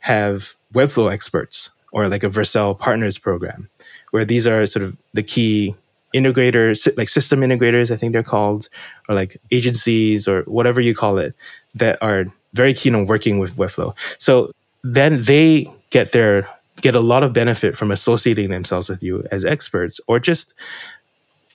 [0.00, 3.68] have Webflow experts or like a Vercel partners program,
[4.10, 5.74] where these are sort of the key
[6.14, 8.68] integrators, like system integrators, I think they're called,
[9.08, 11.34] or like agencies or whatever you call it,
[11.74, 12.26] that are
[12.56, 13.94] very keen on working with Webflow.
[14.18, 14.50] So
[14.82, 16.48] then they get their
[16.80, 20.54] get a lot of benefit from associating themselves with you as experts, or just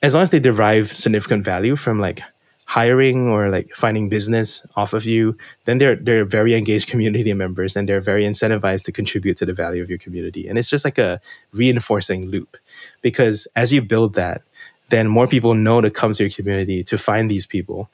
[0.02, 2.22] as long as they derive significant value from like
[2.66, 5.36] hiring or like finding business off of you,
[5.66, 9.54] then they're they're very engaged community members and they're very incentivized to contribute to the
[9.54, 10.48] value of your community.
[10.48, 11.20] And it's just like a
[11.52, 12.58] reinforcing loop.
[13.02, 14.42] Because as you build that,
[14.90, 17.90] then more people know to come to your community to find these people.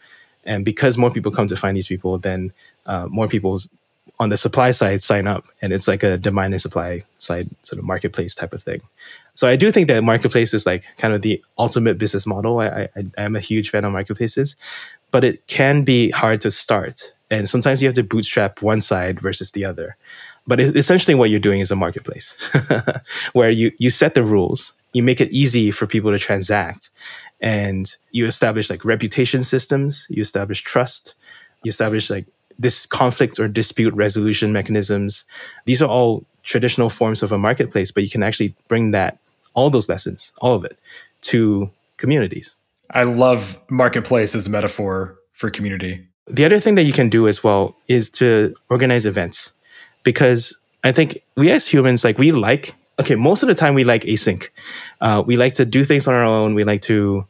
[0.46, 2.54] And because more people come to find these people, then
[2.88, 3.60] uh, more people
[4.20, 5.46] on the supply side sign up.
[5.62, 8.82] And it's like a demand and supply side sort of marketplace type of thing.
[9.36, 12.60] So I do think that marketplace is like kind of the ultimate business model.
[12.60, 14.56] I, I, I am a huge fan of marketplaces,
[15.12, 17.14] but it can be hard to start.
[17.30, 19.96] And sometimes you have to bootstrap one side versus the other.
[20.48, 22.36] But essentially, what you're doing is a marketplace
[23.34, 26.90] where you, you set the rules, you make it easy for people to transact,
[27.42, 31.16] and you establish like reputation systems, you establish trust,
[31.64, 32.26] you establish like
[32.60, 35.26] this conflict or dispute resolution mechanisms.
[35.66, 39.18] These are all traditional forms of a marketplace, but you can actually bring that
[39.54, 40.78] all those lessons, all of it,
[41.22, 42.56] to communities.
[42.92, 46.08] I love marketplace as a metaphor for community.
[46.28, 49.54] The other thing that you can do as well is to organize events
[50.04, 53.84] because I think we as humans, like we like okay, most of the time we
[53.84, 54.50] like async.
[55.02, 56.56] Uh, we like to do things on our own.
[56.56, 57.26] We like to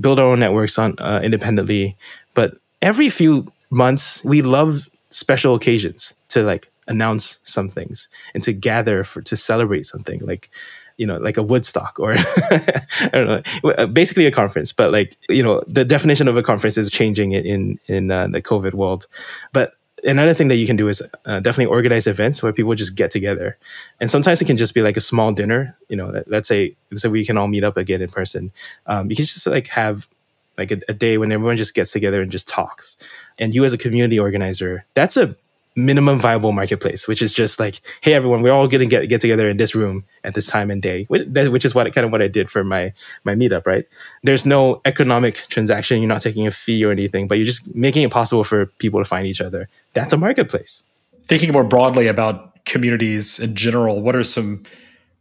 [0.00, 1.96] build our own networks on uh, independently.
[2.34, 8.52] But every few months, we love special occasions to like announce some things and to
[8.52, 10.50] gather for to celebrate something like
[10.96, 12.14] you know like a woodstock or
[12.50, 14.72] i don't know basically a conference.
[14.72, 18.42] But like you know the definition of a conference is changing in in uh, the
[18.42, 19.06] covid world.
[19.52, 22.96] But another thing that you can do is uh, definitely organize events where people just
[22.96, 23.56] get together.
[24.00, 27.08] And sometimes it can just be like a small dinner you know let's say say
[27.08, 28.50] we can all meet up again in person.
[28.86, 30.08] Um, you can just like have
[30.58, 32.96] like a, a day when everyone just gets together and just talks
[33.38, 35.34] and you as a community organizer that's a
[35.78, 39.20] minimum viable marketplace, which is just like, hey, everyone, we're all going to get get
[39.20, 42.20] together in this room at this time and day, which is what kind of what
[42.20, 42.92] I did for my
[43.24, 43.66] my meetup.
[43.66, 43.86] Right?
[44.22, 46.02] There's no economic transaction.
[46.02, 49.00] You're not taking a fee or anything, but you're just making it possible for people
[49.00, 49.68] to find each other.
[49.94, 50.82] That's a marketplace.
[51.26, 54.64] Thinking more broadly about communities in general, what are some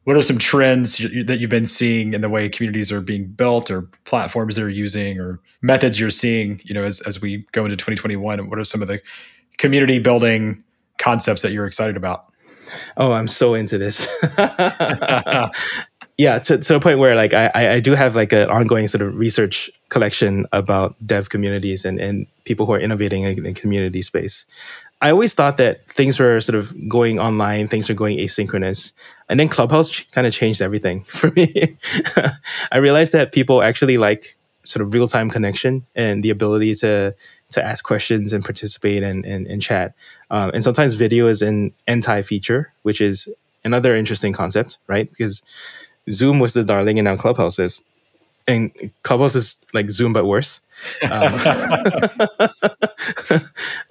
[0.07, 3.69] what are some trends that you've been seeing in the way communities are being built
[3.69, 7.75] or platforms they're using or methods you're seeing you know as, as we go into
[7.75, 9.01] 2021 what are some of the
[9.57, 10.63] community building
[10.97, 12.25] concepts that you're excited about?
[12.97, 14.07] Oh, I'm so into this.
[16.17, 19.01] yeah, to, to the point where like I, I do have like an ongoing sort
[19.01, 24.01] of research collection about dev communities and, and people who are innovating in, in community
[24.01, 24.45] space.
[25.01, 28.93] I always thought that things were sort of going online, things were going asynchronous.
[29.29, 31.77] And then Clubhouse ch- kind of changed everything for me.
[32.71, 37.15] I realized that people actually like sort of real time connection and the ability to
[37.49, 39.93] to ask questions and participate and, and, and chat.
[40.29, 43.29] Um, and sometimes video is an anti feature, which is
[43.63, 45.09] another interesting concept, right?
[45.09, 45.43] Because
[46.11, 47.83] Zoom was the darling and now Clubhouse is.
[48.47, 50.61] And Clubhouse is like Zoom, but worse.
[51.09, 51.39] Um,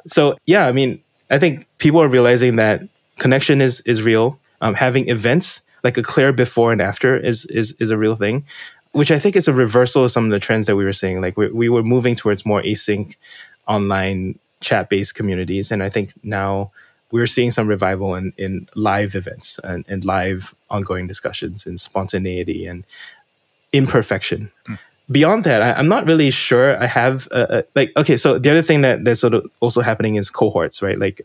[0.07, 2.82] so, yeah, I mean, I think people are realizing that
[3.18, 4.39] connection is, is real.
[4.61, 8.45] Um, having events like a clear before and after is, is, is a real thing
[8.97, 11.20] which I think is a reversal of some of the trends that we were seeing.
[11.20, 13.14] Like we, we were moving towards more async
[13.68, 15.70] online chat based communities.
[15.70, 16.70] And I think now
[17.12, 22.66] we're seeing some revival in, in live events and, and live ongoing discussions and spontaneity
[22.66, 22.84] and
[23.70, 24.51] imperfection.
[24.66, 24.78] Mm.
[25.11, 28.63] Beyond that, I, am not really sure I have, a, like, okay, so the other
[28.63, 30.99] thing that that's sort of also happening is cohorts, right?
[30.99, 31.21] Like,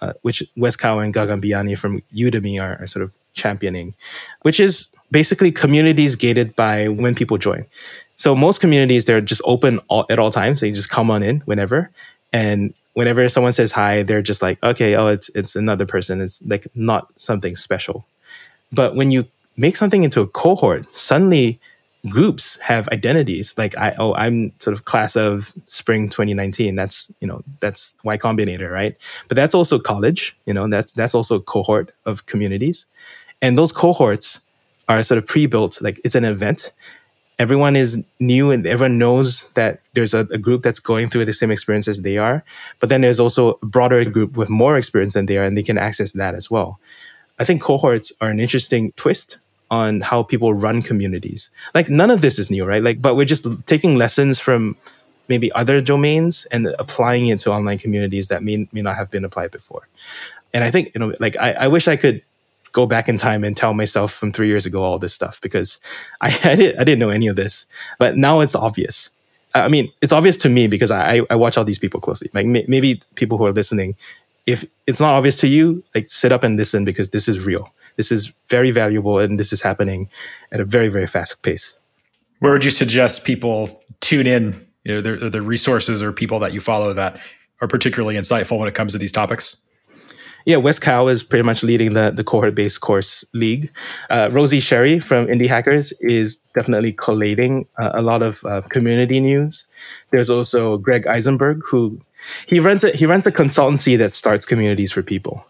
[0.00, 3.94] uh, which Wes Kao and Gagan Biyani from Udemy are, are sort of championing,
[4.42, 7.66] which is basically communities gated by when people join.
[8.16, 10.60] So most communities they're just open all, at all times.
[10.60, 11.90] They just come on in whenever,
[12.32, 16.20] and whenever someone says hi, they're just like, okay, oh, it's it's another person.
[16.20, 18.06] It's like not something special.
[18.72, 21.58] But when you make something into a cohort, suddenly
[22.08, 23.54] groups have identities.
[23.58, 26.74] Like I oh I'm sort of class of spring 2019.
[26.74, 28.96] That's you know that's Y Combinator, right?
[29.28, 30.36] But that's also college.
[30.46, 32.86] You know that's that's also a cohort of communities,
[33.42, 34.40] and those cohorts
[34.88, 36.72] are sort of pre-built like it's an event
[37.38, 41.32] everyone is new and everyone knows that there's a, a, group that's going through the
[41.32, 42.44] same experience as they are
[42.80, 45.62] but then there's also a broader group with more experience than they are and they
[45.62, 46.80] can access that as well
[47.38, 49.38] i think cohorts are an interesting twist
[49.70, 53.24] on how people run communities like none of this is new right like but we're
[53.24, 54.76] just taking lessons from
[55.28, 59.24] maybe other domains and applying it to online communities that may, may not have been
[59.24, 59.86] applied before
[60.52, 62.22] and i think you know like I, I wish i could
[62.72, 65.78] go back in time and tell myself from three years ago all this stuff because
[66.20, 67.66] I, I, did, I didn't know any of this.
[67.98, 69.10] But now it's obvious.
[69.54, 72.30] I mean, it's obvious to me because I, I watch all these people closely.
[72.32, 73.96] Like maybe people who are listening,
[74.46, 77.72] if it's not obvious to you, like sit up and listen because this is real.
[78.00, 80.08] This is very valuable and this is happening
[80.52, 81.74] at a very, very fast pace.
[82.38, 84.66] Where would you suggest people tune in?
[84.84, 87.20] You know, the, the resources or people that you follow that
[87.60, 89.66] are particularly insightful when it comes to these topics?
[90.46, 93.70] yeah, Wes Kao is pretty much leading the, the cohort based course league.
[94.08, 99.20] Uh, Rosie Sherry from Indie Hackers is definitely collating uh, a lot of uh, community
[99.20, 99.66] news.
[100.10, 102.00] There's also Greg Eisenberg, who
[102.46, 105.44] he runs a, he runs a consultancy that starts communities for people.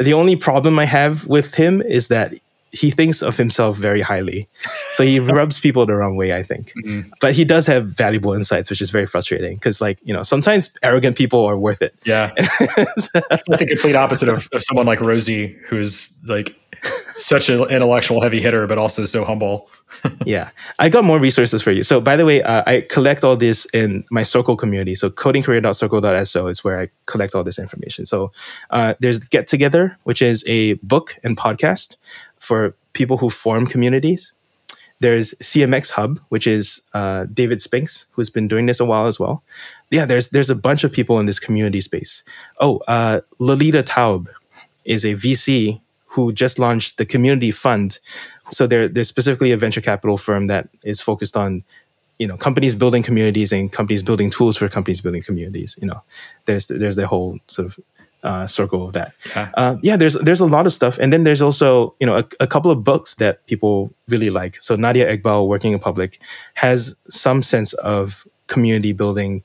[0.00, 2.34] The only problem I have with him is that
[2.72, 4.48] he thinks of himself very highly.
[4.92, 6.72] So he rubs people the wrong way, I think.
[6.84, 7.10] Mm-hmm.
[7.20, 10.76] But he does have valuable insights, which is very frustrating because, like, you know, sometimes
[10.82, 11.94] arrogant people are worth it.
[12.04, 12.30] Yeah.
[12.36, 16.54] it's the complete opposite of, of someone like Rosie, who's like
[17.16, 19.68] such an intellectual heavy hitter, but also so humble.
[20.24, 20.50] yeah.
[20.78, 21.82] I got more resources for you.
[21.82, 24.94] So, by the way, uh, I collect all this in my Circle community.
[24.94, 28.06] So, codingcareer.circle.so is where I collect all this information.
[28.06, 28.32] So,
[28.70, 31.96] uh, there's Get Together, which is a book and podcast
[32.38, 34.32] for people who form communities.
[35.00, 39.18] There's CMX Hub, which is uh, David Spinks, who's been doing this a while as
[39.18, 39.42] well.
[39.90, 42.22] Yeah, there's there's a bunch of people in this community space.
[42.60, 44.28] Oh, uh, Lolita Taub
[44.84, 45.80] is a VC
[46.10, 47.98] who just launched the Community Fund.
[48.50, 51.64] So they're they're specifically a venture capital firm that is focused on
[52.18, 55.76] you know companies building communities and companies building tools for companies building communities.
[55.80, 56.02] You know,
[56.46, 57.78] there's there's the whole sort of
[58.22, 59.14] uh, circle of that.
[59.34, 59.50] Yeah.
[59.54, 62.24] Uh, yeah, there's there's a lot of stuff, and then there's also you know a,
[62.40, 64.60] a, couple of books that people really like.
[64.60, 66.20] So Nadia Eghbal, Working in Public,
[66.54, 69.44] has some sense of community building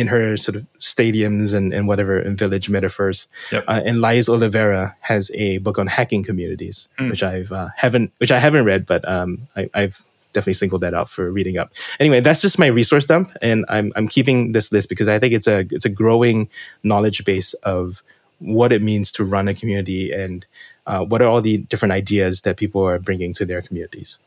[0.00, 3.28] in her sort of stadiums and, and whatever and village metaphors.
[3.52, 3.64] Yep.
[3.68, 7.10] Uh, and Lais Oliveira has a book on hacking communities, mm.
[7.10, 10.94] which I've uh, haven't which I haven't read, but um, I, I've definitely singled that
[10.94, 11.72] out for reading up.
[11.98, 15.34] Anyway, that's just my resource dump, and I'm I'm keeping this list because I think
[15.34, 16.48] it's a it's a growing
[16.82, 18.02] knowledge base of
[18.38, 20.46] what it means to run a community and
[20.86, 24.18] uh, what are all the different ideas that people are bringing to their communities.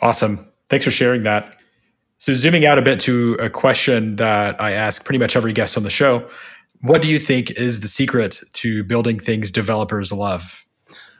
[0.00, 1.58] Awesome, thanks for sharing that.
[2.18, 5.76] So, zooming out a bit to a question that I ask pretty much every guest
[5.76, 6.28] on the show
[6.80, 10.64] What do you think is the secret to building things developers love?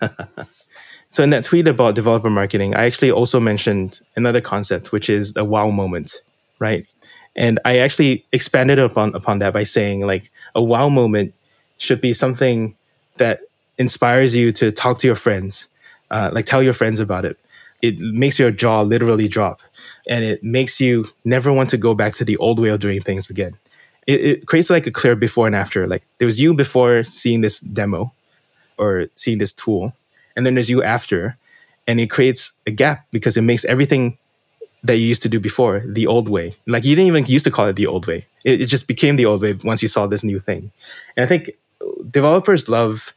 [1.11, 5.33] so, in that tweet about developer marketing, I actually also mentioned another concept, which is
[5.33, 6.23] the wow moment,
[6.59, 6.87] right?
[7.37, 11.35] And I actually expanded upon upon that by saying like a wow moment
[11.79, 12.77] should be something
[13.17, 13.41] that
[13.79, 15.69] inspires you to talk to your friends,
[16.11, 17.37] uh, like tell your friends about it.
[17.85, 19.57] It makes your jaw literally drop
[20.13, 23.01] and it makes you never want to go back to the old way of doing
[23.01, 23.55] things again.
[24.07, 25.87] It, it creates like a clear before and after.
[25.87, 28.13] Like there was you before seeing this demo
[28.79, 29.93] or seeing this tool,
[30.35, 31.37] and then there's you after,
[31.87, 34.17] and it creates a gap because it makes everything
[34.83, 36.57] that you used to do before the old way.
[36.67, 38.27] Like you didn't even used to call it the old way.
[38.45, 40.73] It, it just became the old way once you saw this new thing.
[41.17, 41.51] And I think
[42.11, 43.13] developers love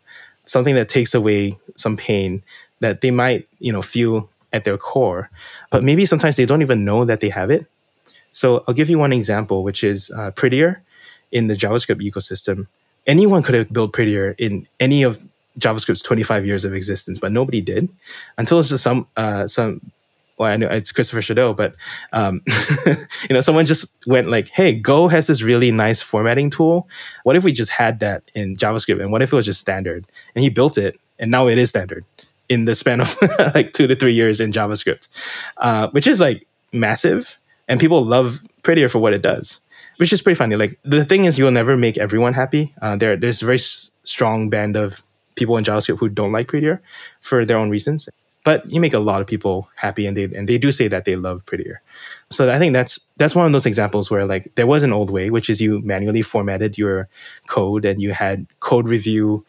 [0.46, 2.44] something that takes away some pain
[2.80, 5.30] that they might, you know, feel at their core,
[5.72, 7.66] but maybe sometimes they don't even know that they have it.
[8.32, 10.82] So I'll give you one example, which is uh, Prettier
[11.32, 12.68] in the JavaScript ecosystem.
[13.08, 15.24] Anyone could have built Prettier in any of
[15.60, 17.90] JavaScript's 25 years of existence, but nobody did
[18.38, 19.82] until it's just some uh, some.
[20.38, 21.74] Well, I know it's Christopher Chedeau, but
[22.14, 22.42] um,
[22.86, 26.88] you know, someone just went like, "Hey, Go has this really nice formatting tool.
[27.24, 29.02] What if we just had that in JavaScript?
[29.02, 30.06] And what if it was just standard?"
[30.36, 32.06] And he built it, and now it is standard
[32.50, 33.16] in the span of
[33.56, 35.08] like two to three years in JavaScript,
[35.58, 37.38] uh, which is like massive.
[37.68, 39.60] And people love Prettier for what it does,
[39.98, 40.56] which is pretty funny.
[40.56, 42.74] Like the thing is, you'll never make everyone happy.
[42.82, 45.04] Uh, there, there's a very s- strong band of
[45.36, 46.82] people in JavaScript who don't like Prettier
[47.22, 48.10] for their own reasons.
[48.44, 51.04] But you make a lot of people happy, and they and they do say that
[51.04, 51.82] they love Prettier.
[52.30, 55.10] So I think that's that's one of those examples where like there was an old
[55.10, 57.10] way, which is you manually formatted your
[57.48, 59.46] code and you had code review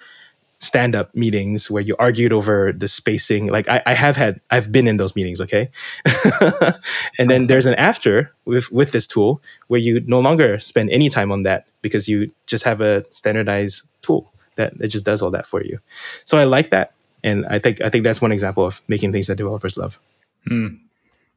[0.59, 3.47] stand up meetings where you argued over the spacing.
[3.47, 5.71] Like I, I have had, I've been in those meetings, okay?
[7.19, 11.09] and then there's an after with, with this tool where you no longer spend any
[11.09, 15.31] time on that because you just have a standardized tool that, that just does all
[15.31, 15.79] that for you.
[16.25, 16.93] So I like that.
[17.23, 19.99] And I think I think that's one example of making things that developers love.
[20.47, 20.77] Hmm.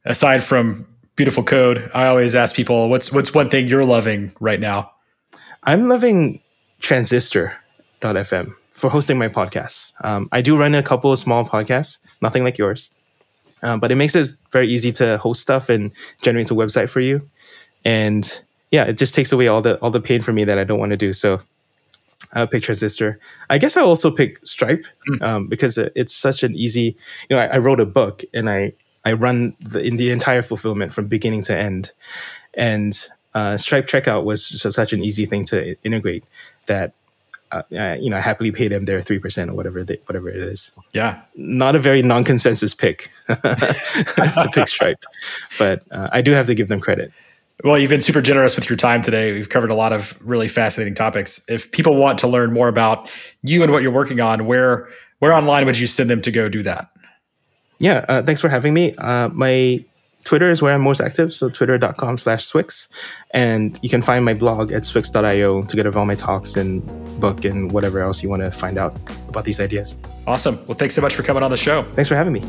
[0.04, 4.60] Aside from beautiful code, I always ask people, what's what's one thing you're loving right
[4.60, 4.92] now?
[5.64, 6.40] I'm loving
[6.80, 9.92] transistor.fm for hosting my podcasts.
[10.02, 12.90] Um, I do run a couple of small podcasts, nothing like yours,
[13.62, 15.92] um, but it makes it very easy to host stuff and
[16.22, 17.28] generate a website for you.
[17.84, 20.64] And yeah, it just takes away all the all the pain for me that I
[20.64, 21.12] don't want to do.
[21.12, 21.40] So
[22.32, 23.18] I'll pick Transistor.
[23.50, 25.22] I guess I'll also pick Stripe mm.
[25.22, 26.96] um, because it's such an easy.
[27.28, 28.72] You know, I, I, wrote a book and I
[29.04, 31.92] I run the, in the entire fulfillment from beginning to end,
[32.54, 32.98] and
[33.34, 36.24] uh, Stripe checkout was just such an easy thing to integrate
[36.66, 36.94] that
[37.52, 37.62] uh,
[38.00, 40.72] you know, happily pay them their three percent or whatever they, whatever it is.
[40.92, 45.04] Yeah, not a very non-consensus pick to pick Stripe,
[45.58, 47.12] but uh, I do have to give them credit.
[47.64, 49.32] Well, you've been super generous with your time today.
[49.32, 51.44] We've covered a lot of really fascinating topics.
[51.48, 53.10] If people want to learn more about
[53.42, 54.88] you and what you're working on, where
[55.20, 56.88] where online would you send them to go do that?
[57.78, 58.94] Yeah, uh, thanks for having me.
[58.96, 59.84] Uh, my
[60.24, 62.88] Twitter is where I'm most active, so twitter.com slash Swyx.
[63.32, 66.84] And you can find my blog at swyx.io to get all my talks and
[67.20, 68.96] book and whatever else you want to find out
[69.28, 69.96] about these ideas.
[70.26, 70.64] Awesome.
[70.66, 71.82] Well, thanks so much for coming on the show.
[71.92, 72.40] Thanks for having me.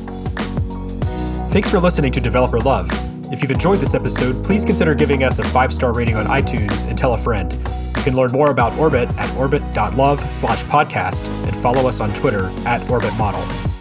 [1.52, 2.90] Thanks for listening to Developer Love.
[3.32, 6.88] If you've enjoyed this episode, please consider giving us a five star rating on iTunes
[6.88, 7.52] and tell a friend.
[7.98, 12.46] You can learn more about Orbit at orbit.love slash podcast and follow us on Twitter
[12.66, 13.73] at orbitmodel.